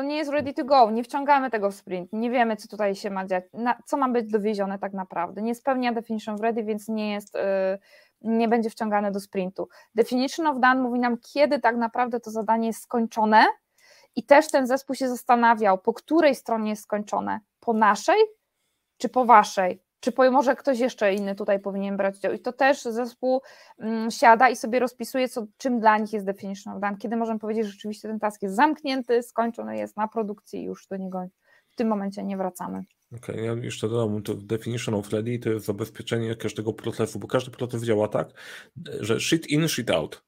[0.00, 2.94] to nie jest ready to go, nie wciągamy tego w sprint, nie wiemy, co tutaj
[2.94, 5.42] się ma dziać, na, co ma być dowiezione tak naprawdę.
[5.42, 7.40] Nie spełnia definition of ready, więc nie jest, yy,
[8.20, 9.68] nie będzie wciągane do sprintu.
[9.94, 13.46] Definition of done mówi nam, kiedy tak naprawdę to zadanie jest skończone
[14.16, 18.18] i też ten zespół się zastanawiał, po której stronie jest skończone, po naszej
[18.98, 22.32] czy po waszej czy może ktoś jeszcze inny tutaj powinien brać udział.
[22.32, 23.40] I to też zespół
[23.78, 27.38] mm, siada i sobie rozpisuje, co, czym dla nich jest definition of done, kiedy możemy
[27.38, 31.26] powiedzieć, że rzeczywiście ten task jest zamknięty, skończony jest na produkcji i już do niego
[31.70, 32.84] w tym momencie nie wracamy.
[33.16, 37.26] Okej, okay, ja jeszcze dodam, to definition of ready to jest zabezpieczenie każdego procesu, bo
[37.26, 38.28] każdy proces działa tak,
[39.00, 40.24] że shit in, shit out.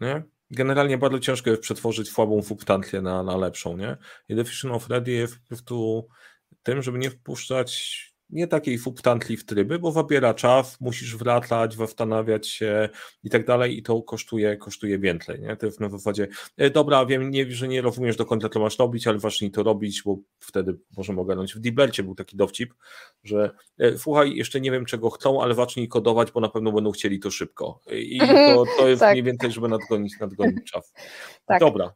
[0.00, 0.22] Nie?
[0.50, 3.96] Generalnie bardzo ciężko jest przetworzyć słabą substancję na, na lepszą, nie?
[4.28, 6.08] I definition of ready jest po prostu
[6.62, 7.98] tym, żeby nie wpuszczać
[8.30, 12.88] nie takiej substantli w tryby, bo zabiera czas, musisz wracać, zastanawiać się
[13.24, 15.56] i tak dalej i to kosztuje, kosztuje więcej, nie?
[15.56, 18.78] To jest na zasadzie, e, dobra, wiem, nie, że nie rozumiesz do końca, co masz
[18.78, 21.54] robić, ale zacznij to robić, bo wtedy możemy ogarnąć.
[21.54, 22.74] W Dibercie był taki dowcip,
[23.24, 26.90] że e, słuchaj, jeszcze nie wiem, czego chcą, ale zacznij kodować, bo na pewno będą
[26.90, 27.80] chcieli to szybko.
[27.92, 29.12] I to, to jest tak.
[29.12, 30.92] mniej więcej, żeby nadgonić, nadgonić czas.
[31.46, 31.60] tak.
[31.60, 31.92] Dobra,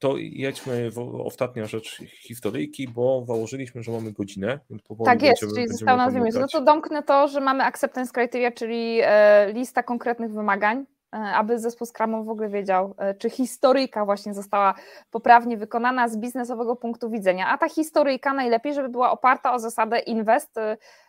[0.00, 4.58] to jedźmy w ostatnia rzecz historyjki, bo założyliśmy, że mamy godzinę.
[5.04, 8.52] tak jest, będziemy, czyli zostało nas dwie No to domknę to, że mamy acceptance criteria,
[8.52, 14.74] czyli e, lista konkretnych wymagań, aby zespół Scrumu w ogóle wiedział, czy historyjka właśnie została
[15.10, 17.48] poprawnie wykonana z biznesowego punktu widzenia.
[17.48, 20.56] A ta historyjka najlepiej, żeby była oparta o zasadę inwest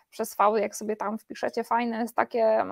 [0.09, 2.65] przez V, jak sobie tam wpiszecie, fajne jest takie,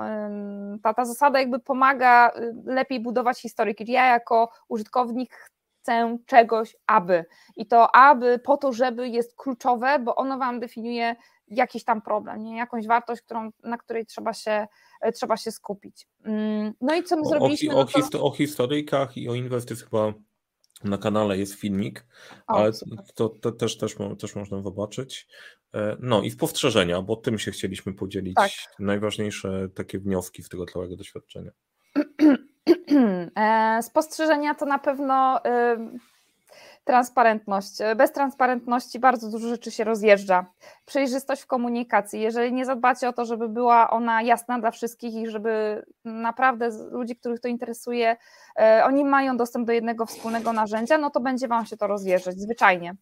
[0.83, 2.31] ta, ta zasada jakby pomaga
[2.65, 3.91] lepiej budować historyki.
[3.91, 5.49] Ja jako użytkownik
[5.89, 7.25] chcę czegoś, aby.
[7.55, 11.15] I to aby po to, żeby jest kluczowe, bo ono Wam definiuje
[11.47, 12.57] jakiś tam problem, nie?
[12.57, 14.67] jakąś wartość, którą, na której trzeba się,
[15.01, 16.07] e, trzeba się skupić.
[16.23, 17.75] Mm, no i co my zrobiliśmy?
[17.75, 18.23] O, o, no to...
[18.23, 20.13] o historyjkach i o inwestycjach chyba
[20.83, 22.05] na kanale jest filmik,
[22.47, 22.71] o, ale
[23.15, 25.27] to, to, też, też, też można zobaczyć.
[25.73, 28.35] E, no i spostrzeżenia, bo tym się chcieliśmy podzielić.
[28.35, 28.51] Tak.
[28.79, 31.51] Najważniejsze takie wnioski z tego całego doświadczenia.
[33.39, 35.41] E, spostrzeżenia to na pewno
[36.83, 37.77] transparentność.
[37.95, 40.45] Bez transparentności bardzo dużo rzeczy się rozjeżdża.
[40.85, 42.21] Przejrzystość w komunikacji.
[42.21, 47.15] Jeżeli nie zadbacie o to, żeby była ona jasna dla wszystkich i żeby naprawdę ludzi,
[47.15, 48.17] których to interesuje,
[48.59, 52.39] e, oni mają dostęp do jednego wspólnego narzędzia, no to będzie Wam się to rozjeżdżać,
[52.39, 52.95] zwyczajnie.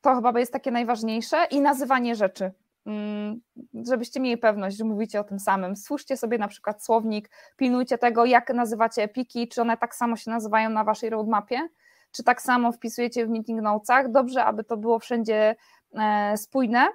[0.00, 2.52] To chyba jest takie najważniejsze i nazywanie rzeczy.
[2.86, 3.40] Mm,
[3.86, 5.76] żebyście mieli pewność, że mówicie o tym samym.
[5.76, 10.30] Stwórzcie sobie na przykład słownik, pilnujcie tego, jak nazywacie epiki, czy one tak samo się
[10.30, 11.68] nazywają na waszej roadmapie,
[12.12, 14.10] czy tak samo wpisujecie w meeting notesach.
[14.10, 15.56] Dobrze, aby to było wszędzie
[15.94, 16.88] e, spójne.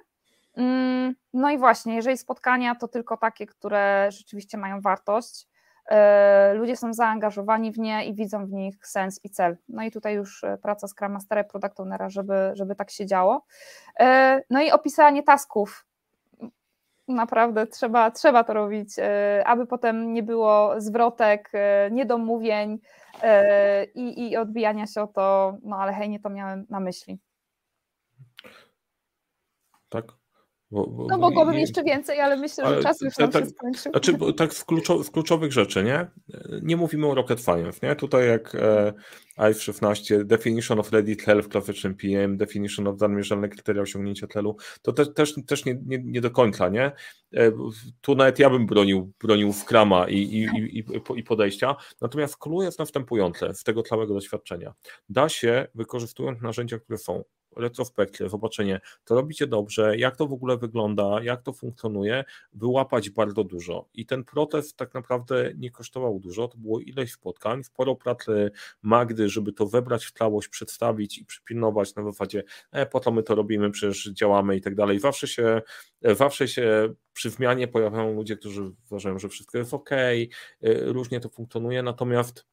[0.56, 5.49] Mm, no i właśnie, jeżeli spotkania, to tylko takie, które rzeczywiście mają wartość.
[5.90, 9.56] E, ludzie są zaangażowani w nie i widzą w nich sens i cel.
[9.68, 13.06] No i tutaj już e, praca Scrum Mastera i Product Ownera, żeby, żeby tak się
[13.06, 13.44] działo.
[14.00, 15.86] E, no i opisanie tasków.
[17.08, 18.88] Naprawdę trzeba, trzeba to robić,
[19.44, 21.52] aby potem nie było zwrotek,
[21.90, 22.78] niedomówień
[23.94, 27.18] i, i odbijania się o to, no ale hej, nie to miałem na myśli.
[29.88, 30.04] Tak,
[30.70, 33.50] bo, bo, no mogłabym i, jeszcze więcej, ale myślę, że czas już nam tak, się
[33.50, 33.92] skończył.
[33.92, 36.06] Znaczy, tak z, kluczow, z, kluczowych rzeczy, nie?
[36.62, 37.96] Nie mówimy o rocket science, nie?
[37.96, 38.92] Tutaj jak e,
[39.38, 44.92] IF16, definition of ready tlel w klasycznym PM, definition of zamierzalne kryteria osiągnięcia tlelu, to
[44.92, 46.92] te, też, też nie, nie, nie, do końca, nie?
[47.34, 47.52] E,
[48.00, 50.44] tu nawet ja bym bronił, bronił Scrama i, i,
[50.78, 50.84] i,
[51.16, 54.74] i podejścia, natomiast clue jest następujące z tego całego doświadczenia.
[55.08, 57.24] Da się, wykorzystując narzędzia, które są
[57.56, 63.44] retrospekcję, zobaczenie, to robicie dobrze, jak to w ogóle wygląda, jak to funkcjonuje, wyłapać bardzo
[63.44, 63.88] dużo.
[63.94, 68.50] I ten protest tak naprawdę nie kosztował dużo, to było ileś spotkań, sporo pracy
[68.82, 73.34] Magdy, żeby to webrać w całość, przedstawić i przypilnować na zasadzie, e, po my to
[73.34, 74.98] robimy, przecież działamy i tak dalej.
[74.98, 75.62] Zawsze się,
[76.02, 79.90] zawsze się przy zmianie pojawiają ludzie, którzy uważają, że wszystko jest ok,
[80.86, 82.49] różnie to funkcjonuje, natomiast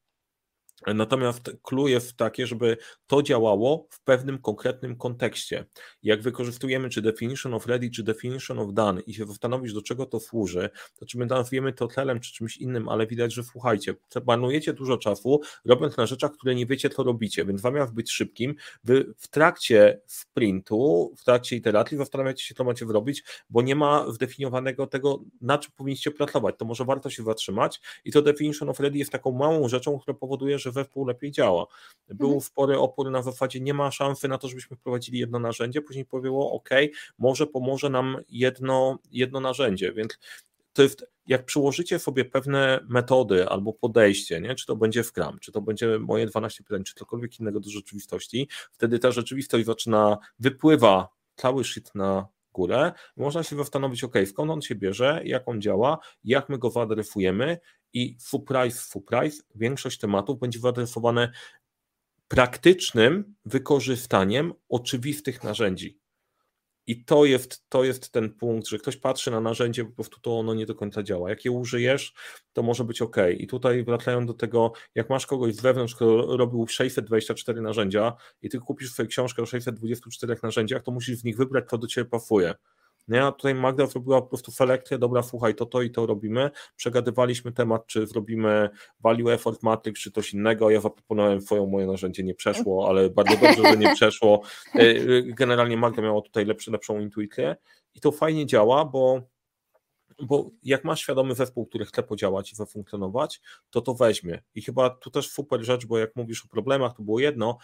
[0.86, 2.76] Natomiast clue jest takie, żeby
[3.06, 5.64] to działało w pewnym konkretnym kontekście.
[6.02, 10.06] Jak wykorzystujemy czy definition of ready, czy definition of done i się zastanowić, do czego
[10.06, 13.94] to służy, to czy my nazwiemy to tlem, czy czymś innym, ale widać, że słuchajcie,
[14.26, 18.54] marnujecie dużo czasu, robiąc na rzeczach, które nie wiecie, co robicie, więc zamiast być szybkim,
[18.84, 24.10] wy w trakcie sprintu, w trakcie iteracji zastanawiacie się, co macie zrobić, bo nie ma
[24.10, 26.54] zdefiniowanego tego, na czym powinniście pracować.
[26.58, 30.14] To może warto się zatrzymać i to definition of ready jest taką małą rzeczą, która
[30.14, 31.66] powoduje, że że wpół lepiej działa.
[32.08, 32.40] Był mhm.
[32.40, 36.52] spory opór na zasadzie nie ma szansy na to, żebyśmy wprowadzili jedno narzędzie, później powiedziało
[36.52, 36.70] ok,
[37.18, 40.18] może pomoże nam jedno, jedno narzędzie, więc
[40.72, 44.54] to jest, jak przyłożycie sobie pewne metody albo podejście, nie?
[44.54, 48.48] czy to będzie Scrum, czy to będzie moje 12 pytań, czy cokolwiek innego do rzeczywistości,
[48.72, 54.62] wtedy ta rzeczywistość zaczyna, wypływa cały shit na górę, można się zastanowić, ok, skąd on
[54.62, 57.58] się bierze, jak on działa, jak my go wyadresujemy
[57.92, 61.32] i surprise, surprise, większość tematów będzie wyadresowane
[62.28, 65.98] praktycznym wykorzystaniem oczywistych narzędzi.
[66.88, 70.38] I to jest, to jest ten punkt, że ktoś patrzy na narzędzie, po prostu to
[70.38, 71.30] ono nie do końca działa.
[71.30, 72.14] Jak je użyjesz,
[72.52, 73.16] to może być ok.
[73.38, 78.12] I tutaj wracają do tego, jak masz kogoś z wewnątrz, kto robił 624 narzędzia
[78.42, 81.86] i ty kupisz swoją książkę o 624 narzędziach, to musisz z nich wybrać, co do
[81.86, 82.54] ciebie pasuje.
[83.08, 83.24] Nie?
[83.24, 86.50] A tutaj Magda zrobiła po prostu selekcję, dobra, słuchaj, to to i to robimy.
[86.76, 90.70] Przegadywaliśmy temat, czy zrobimy value effort matrix, czy coś innego.
[90.70, 94.42] Ja zaproponowałem swoją, moje narzędzie nie przeszło, ale bardzo dobrze, że nie przeszło.
[94.74, 97.56] E, e, generalnie Magda miała tutaj lepszy, lepszą intuicję
[97.94, 99.22] i to fajnie działa, bo
[100.22, 103.40] bo jak masz świadomy zespół, który chce podziałać i zafunkcjonować,
[103.70, 104.42] to to weźmie.
[104.54, 107.58] I chyba tu też super rzecz, bo jak mówisz o problemach, to było jedno,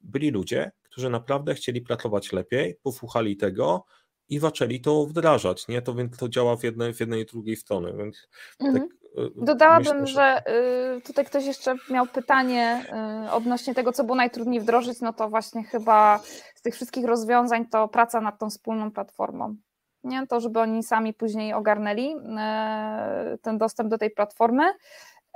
[0.00, 3.84] byli ludzie, którzy naprawdę chcieli pracować lepiej, posłuchali tego,
[4.28, 5.82] i zaczęli to wdrażać, nie?
[5.82, 8.28] To więc to działa w jednej, w jednej i drugiej strony, więc
[8.60, 8.88] mhm.
[8.88, 10.42] tak, e, Dodałabym, myślę, że...
[10.46, 12.84] że tutaj ktoś jeszcze miał pytanie
[13.26, 16.20] y, odnośnie tego, co było najtrudniej wdrożyć, no to właśnie chyba
[16.54, 19.56] z tych wszystkich rozwiązań to praca nad tą wspólną platformą.
[20.04, 20.26] nie?
[20.26, 24.64] to żeby oni sami później ogarnęli e, ten dostęp do tej platformy.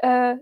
[0.02, 0.38] E,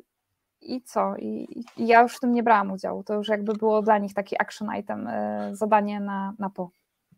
[0.61, 1.17] I co?
[1.17, 3.05] I, I, ja już w tym nie brałam udziału.
[3.05, 5.09] To już jakby było dla nich taki action item,
[5.53, 6.71] zadanie na, na po.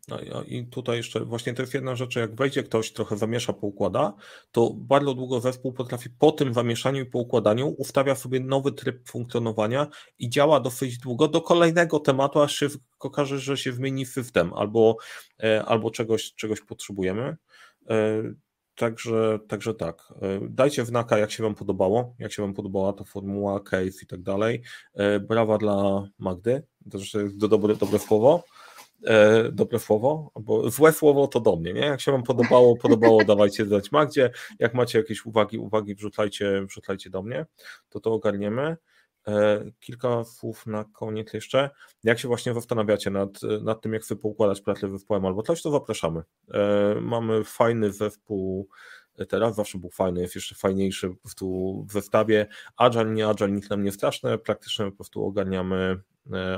[0.07, 4.13] No i tutaj jeszcze właśnie to jest jedna rzecz, jak wejdzie ktoś, trochę zamiesza, poukłada,
[4.51, 9.87] to bardzo długo zespół potrafi po tym zamieszaniu i poukładaniu ustawia sobie nowy tryb funkcjonowania
[10.19, 12.67] i działa dosyć długo do kolejnego tematu, aż się
[12.99, 14.97] okaże, że się zmieni system albo,
[15.43, 17.37] e, albo czegoś, czegoś potrzebujemy.
[17.89, 18.23] E,
[18.75, 20.13] także, także tak.
[20.21, 24.07] E, dajcie znaka, jak się Wam podobało, jak się Wam podobała ta formuła, case i
[24.07, 24.61] tak dalej.
[25.21, 28.43] Brawa dla Magdy, to jest dobre, dobre słowo
[29.05, 31.81] e, dobre słowo, bo złe słowo to do mnie, nie?
[31.81, 37.09] Jak się wam podobało, podobało, dawajcie dać Magdzie, jak macie jakieś uwagi, uwagi wrzucajcie, wrzucajcie
[37.09, 37.45] do mnie,
[37.89, 38.77] to to ogarniemy.
[39.27, 41.69] E, kilka słów na koniec jeszcze.
[42.03, 43.29] Jak się właśnie zastanawiacie nad,
[43.61, 46.21] nad tym, jak sobie poukładać pracę zespołem albo coś, to zapraszamy.
[46.53, 48.67] E, mamy fajny zespół
[49.29, 52.47] teraz, zawsze był fajny, jest jeszcze fajniejszy po prostu w zestawie.
[52.77, 56.10] Agile, nie Agile, nic nam nie straszne, praktycznie po prostu ogarniamy E,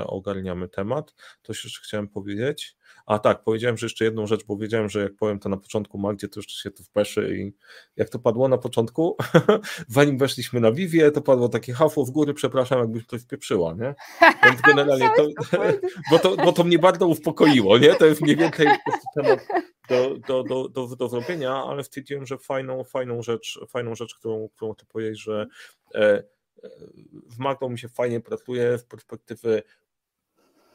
[0.06, 1.14] ogarniamy temat.
[1.42, 2.76] To jeszcze chciałem powiedzieć.
[3.06, 5.98] A tak, powiedziałem, że jeszcze jedną rzecz, bo wiedziałem, że jak powiem to na początku
[5.98, 7.52] Magdzie, to jeszcze się to wpeszy i
[7.96, 9.16] jak to padło na początku,
[9.88, 13.94] zanim weszliśmy na Vivie, to padło takie hasło w góry, przepraszam, jakbyś ktoś wpieprzyła, nie?
[14.44, 15.28] Więc generalnie to,
[16.10, 17.94] bo to, bo to mnie bardzo uspokoiło, nie?
[17.94, 18.66] To jest mniej więcej
[19.14, 19.46] temat
[19.88, 24.48] do, do, do, do, do zrobienia, ale stwierdziłem, że fajną, fajną rzecz, fajną rzecz, którą,
[24.48, 25.46] którą ty powiedzieć, że
[25.94, 26.22] e,
[27.30, 29.62] w Magdą mi się fajnie pracuje z perspektywy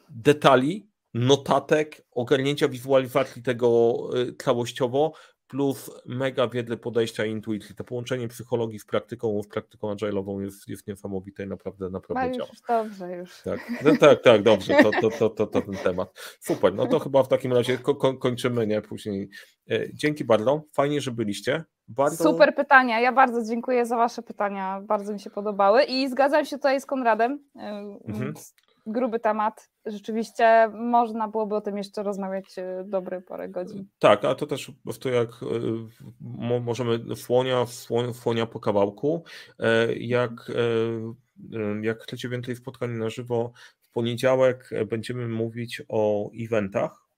[0.08, 5.12] detali, notatek, ogarnięcia wizualizacji tego y, całościowo,
[5.50, 7.74] plus mega wiedzy podejścia intuicji.
[7.74, 12.36] To połączenie psychologii z praktyką, z praktyką agile'ową jest, jest niesamowite i naprawdę, naprawdę już
[12.36, 12.84] działa.
[12.84, 13.42] Dobrze już.
[13.42, 16.36] Tak, no, tak, tak, dobrze, to, to, to, to, to ten temat.
[16.40, 19.30] Super, no to chyba w takim razie ko kończymy, nie, później.
[19.70, 21.64] E, dzięki bardzo, fajnie, że byliście.
[21.88, 22.24] Bardzo...
[22.24, 23.00] Super pytania.
[23.00, 24.80] Ja bardzo dziękuję za Wasze pytania.
[24.80, 27.44] Bardzo mi się podobały i zgadzam się tutaj z Konradem.
[28.04, 28.34] Mhm.
[28.86, 29.70] Gruby temat.
[29.86, 33.88] Rzeczywiście można byłoby o tym jeszcze rozmawiać e, dobry parę godzin.
[33.98, 37.66] Tak, a to też po prostu jak e, możemy słonia,
[38.12, 39.24] słonia po kawałku.
[39.58, 40.52] E, jak,
[41.82, 47.09] jak chcecie więcej spotkań na żywo, w poniedziałek będziemy mówić o eventach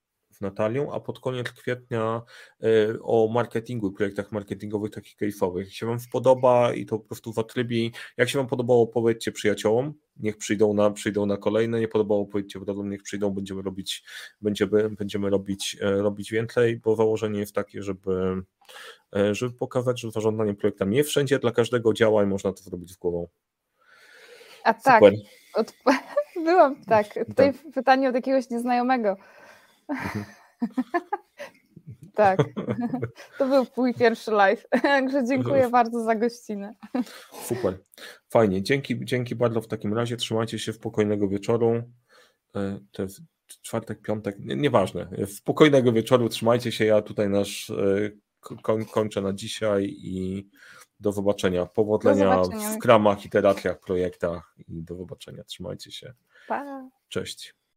[0.43, 2.21] Natalią, a pod koniec kwietnia
[2.63, 2.67] e,
[3.01, 5.59] o marketingu i projektach marketingowych takich case'owych.
[5.59, 9.93] Jak się Wam podoba i to po prostu zatrybi, jak się Wam podobało, powiedzcie przyjaciołom,
[10.17, 14.03] niech przyjdą na, przyjdą na kolejne, nie podobało, powiedzcie prawdą, niech przyjdą, będziemy robić,
[14.41, 18.43] będziemy, będziemy robić, e, robić więcej, bo założenie jest takie, żeby,
[19.15, 22.91] e, żeby pokazać, że zarządzanie projektami nie wszędzie dla każdego działa i można to zrobić
[22.91, 23.27] z głową.
[24.63, 25.03] A tak,
[25.53, 25.73] od,
[26.45, 27.73] byłam tak, tutaj tak.
[27.73, 29.17] pytanie od jakiegoś nieznajomego.
[32.15, 32.39] Tak,
[33.37, 36.73] to był mój pierwszy live, także dziękuję bardzo za gościnę.
[37.43, 37.79] Super,
[38.29, 41.83] fajnie, dzięki, dzięki bardzo w takim razie, trzymajcie się spokojnego wieczoru,
[42.55, 43.21] e, to jest
[43.61, 48.09] czwartek, piątek, nieważne, spokojnego wieczoru, trzymajcie się, ja tutaj nasz e,
[48.91, 50.47] kończę na dzisiaj i
[50.99, 51.65] do zobaczenia.
[51.65, 52.69] Powodzenia, do zobaczenia.
[52.69, 55.43] w kramach, iteracjach, projektach i do zobaczenia.
[55.43, 56.13] Trzymajcie się.
[56.47, 56.89] Pa.
[57.09, 57.55] Cześć.